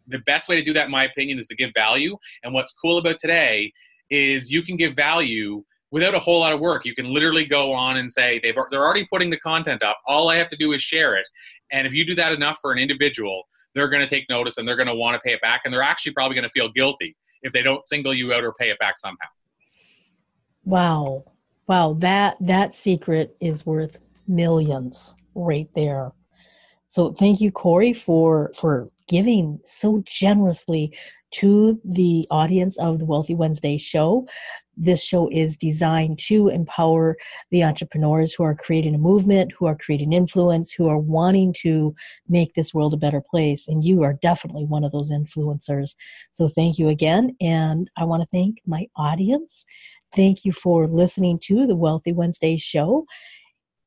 the 0.08 0.20
best 0.20 0.50
way 0.50 0.56
to 0.56 0.64
do 0.64 0.74
that, 0.74 0.86
in 0.86 0.92
my 0.92 1.06
opinion, 1.06 1.38
is 1.38 1.48
to 1.48 1.56
give 1.56 1.72
value. 1.76 2.18
And 2.44 2.54
what's 2.54 2.74
cool 2.74 2.98
about 2.98 3.20
today 3.20 3.72
is 4.10 4.52
you 4.52 4.62
can 4.62 4.78
give 4.78 4.96
value 4.96 5.64
without 5.92 6.14
a 6.14 6.20
whole 6.20 6.40
lot 6.40 6.54
of 6.54 6.60
work. 6.60 6.86
You 6.86 6.94
can 6.94 7.14
literally 7.14 7.46
go 7.46 7.74
on 7.74 7.98
and 7.98 8.12
say 8.12 8.40
they've 8.44 8.56
they're 8.70 8.84
already 8.84 9.08
putting 9.12 9.30
the 9.30 9.40
content 9.40 9.84
up. 9.84 9.98
All 10.08 10.30
I 10.30 10.38
have 10.38 10.50
to 10.50 10.58
do 10.58 10.74
is 10.74 10.82
share 10.82 11.16
it. 11.16 11.28
And 11.72 11.88
if 11.88 11.94
you 11.94 12.06
do 12.06 12.16
that 12.16 12.32
enough 12.32 12.60
for 12.62 12.72
an 12.72 12.78
individual, 12.78 13.44
they're 13.76 13.90
going 13.90 14.02
to 14.02 14.10
take 14.10 14.30
notice 14.30 14.58
and 14.58 14.68
they're 14.68 14.76
going 14.76 14.88
to 14.88 14.96
want 14.96 15.16
to 15.16 15.20
pay 15.20 15.34
it 15.34 15.42
back 15.42 15.62
and 15.66 15.74
they're 15.74 15.82
actually 15.82 16.14
probably 16.14 16.36
going 16.36 16.44
to 16.44 16.50
feel 16.50 16.70
guilty 16.70 17.16
if 17.42 17.54
they 17.54 17.62
don't 17.62 17.86
single 17.88 18.14
you 18.14 18.34
out 18.34 18.44
or 18.44 18.54
pay 18.54 18.70
it 18.70 18.80
back 18.80 18.98
somehow. 18.98 19.28
Wow. 20.66 21.24
Wow, 21.68 21.94
that 22.00 22.36
that 22.42 22.74
secret 22.74 23.38
is 23.40 23.64
worth 23.64 23.98
millions 24.28 25.16
right 25.36 25.70
there. 25.76 26.12
So 26.90 27.14
thank 27.14 27.40
you 27.40 27.52
Corey 27.52 27.94
for 27.94 28.52
for 28.60 28.90
giving 29.08 29.60
so 29.66 30.02
generously 30.06 30.92
to 31.32 31.80
the 31.84 32.28
audience 32.32 32.78
of 32.78 33.00
the 33.00 33.06
Wealthy 33.06 33.36
Wednesday 33.36 33.78
show. 33.78 34.28
This 34.78 35.04
show 35.04 35.30
is 35.30 35.58
designed 35.58 36.20
to 36.28 36.48
empower 36.48 37.18
the 37.52 37.64
entrepreneurs 37.64 38.34
who 38.34 38.44
are 38.44 38.56
creating 38.56 38.96
a 38.96 39.00
movement, 39.00 39.52
who 39.52 39.66
are 39.66 39.76
creating 39.76 40.14
influence, 40.14 40.72
who 40.72 40.88
are 40.88 40.98
wanting 40.98 41.54
to 41.60 41.94
make 42.30 42.54
this 42.54 42.74
world 42.74 42.94
a 42.94 42.98
better 42.98 43.22
place. 43.22 43.68
And 43.68 43.84
you 43.84 44.04
are 44.04 44.14
definitely 44.22 44.66
one 44.66 44.86
of 44.86 44.94
those 44.94 45.12
influencers. 45.12 45.96
So 46.34 46.50
thank 46.50 46.80
you 46.80 46.88
again. 46.88 47.36
And 47.42 47.90
I 47.98 48.06
want 48.06 48.22
to 48.22 48.28
thank 48.28 48.62
my 48.66 48.88
audience. 48.96 49.66
Thank 50.16 50.46
you 50.46 50.54
for 50.54 50.88
listening 50.88 51.40
to 51.44 51.68
the 51.68 51.76
Wealthy 51.76 52.14
Wednesday 52.14 52.58
show. 52.58 53.06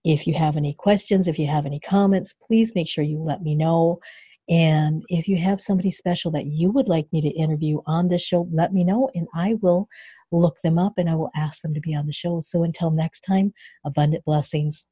If 0.05 0.27
you 0.27 0.35
have 0.35 0.57
any 0.57 0.75
questions, 0.75 1.27
if 1.27 1.39
you 1.39 1.47
have 1.47 1.65
any 1.65 1.81
comments, 1.81 2.35
please 2.47 2.75
make 2.75 2.89
sure 2.89 3.05
you 3.05 3.19
let 3.19 3.43
me 3.43 3.55
know. 3.55 4.01
And 4.49 5.05
if 5.09 5.29
you 5.29 5.37
have 5.37 5.61
somebody 5.61 5.91
special 5.91 6.31
that 6.33 6.47
you 6.47 6.71
would 6.71 6.89
like 6.89 7.11
me 7.13 7.21
to 7.21 7.29
interview 7.29 7.81
on 7.87 8.09
this 8.09 8.23
show, 8.23 8.49
let 8.53 8.73
me 8.73 8.83
know 8.85 9.09
and 9.15 9.29
I 9.35 9.55
will 9.61 9.89
look 10.33 10.61
them 10.63 10.79
up 10.79 10.95
and 10.99 11.09
I 11.09 11.15
will 11.15 11.31
ask 11.37 11.63
them 11.63 11.75
to 11.75 11.81
be 11.81 11.95
on 11.95 12.07
the 12.07 12.13
show. 12.13 12.41
So 12.41 12.65
until 12.65 12.91
next 12.91 13.21
time, 13.21 13.55
abundant 13.85 14.25
blessings. 14.25 14.85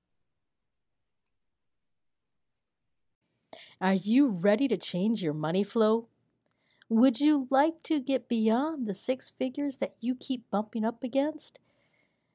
Are 3.80 3.94
you 3.94 4.28
ready 4.28 4.68
to 4.68 4.76
change 4.76 5.22
your 5.22 5.32
money 5.32 5.64
flow? 5.64 6.06
Would 6.88 7.18
you 7.18 7.48
like 7.50 7.82
to 7.84 8.00
get 8.00 8.28
beyond 8.28 8.86
the 8.86 8.94
six 8.94 9.32
figures 9.38 9.76
that 9.76 9.94
you 10.00 10.14
keep 10.14 10.50
bumping 10.50 10.84
up 10.84 11.02
against? 11.02 11.58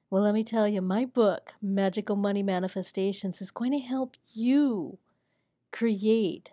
Well, 0.10 0.24
let 0.24 0.34
me 0.34 0.44
tell 0.44 0.68
you, 0.68 0.82
my 0.82 1.06
book, 1.06 1.54
Magical 1.62 2.16
Money 2.16 2.42
Manifestations, 2.42 3.42
is 3.42 3.52
going 3.52 3.72
to 3.74 3.80
help 3.80 4.16
you 4.34 4.98
create 5.72 6.52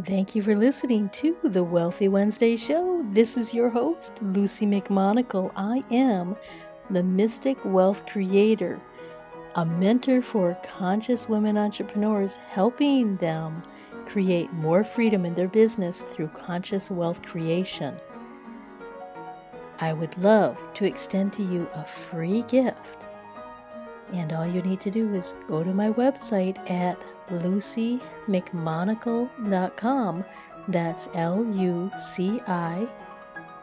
Thank 0.01 0.35
you 0.35 0.41
for 0.41 0.55
listening 0.55 1.09
to 1.09 1.37
the 1.43 1.63
Wealthy 1.63 2.07
Wednesday 2.07 2.57
Show. 2.57 3.05
This 3.11 3.37
is 3.37 3.53
your 3.53 3.69
host, 3.69 4.15
Luci 4.15 4.67
McMonagle. 4.67 5.51
I 5.55 5.83
am 5.91 6.35
the 6.89 7.03
Mystic 7.03 7.63
Wealth 7.63 8.05
Creator, 8.07 8.81
a 9.55 9.65
mentor 9.65 10.21
for 10.21 10.57
conscious 10.63 11.29
women 11.29 11.57
entrepreneurs, 11.57 12.35
helping 12.35 13.15
them 13.17 13.63
create 14.09 14.51
more 14.53 14.83
freedom 14.83 15.25
in 15.25 15.35
their 15.35 15.47
business 15.47 16.01
through 16.01 16.29
conscious 16.29 16.89
wealth 16.89 17.21
creation. 17.21 17.95
I 19.79 19.93
would 19.93 20.17
love 20.17 20.57
to 20.73 20.85
extend 20.85 21.31
to 21.33 21.43
you 21.43 21.69
a 21.73 21.85
free 21.85 22.41
gift. 22.43 23.05
And 24.11 24.33
all 24.33 24.47
you 24.47 24.63
need 24.63 24.81
to 24.81 24.91
do 24.91 25.13
is 25.13 25.35
go 25.47 25.63
to 25.63 25.73
my 25.73 25.91
website 25.91 26.57
at 26.69 26.99
lucimcmonagle.com. 27.29 30.25
That's 30.67 31.07
L 31.13 31.45
U 31.55 31.89
C 31.97 32.41
I 32.47 32.89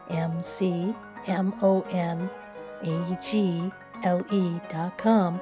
M 0.09 0.41
C 0.41 0.95
M 1.27 1.53
O 1.61 1.81
N 1.91 2.27
A 2.83 3.17
G 3.21 3.71
L 4.03 4.25
E.com 4.31 5.39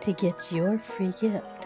to 0.00 0.12
get 0.12 0.52
your 0.52 0.78
free 0.78 1.12
gift. 1.20 1.65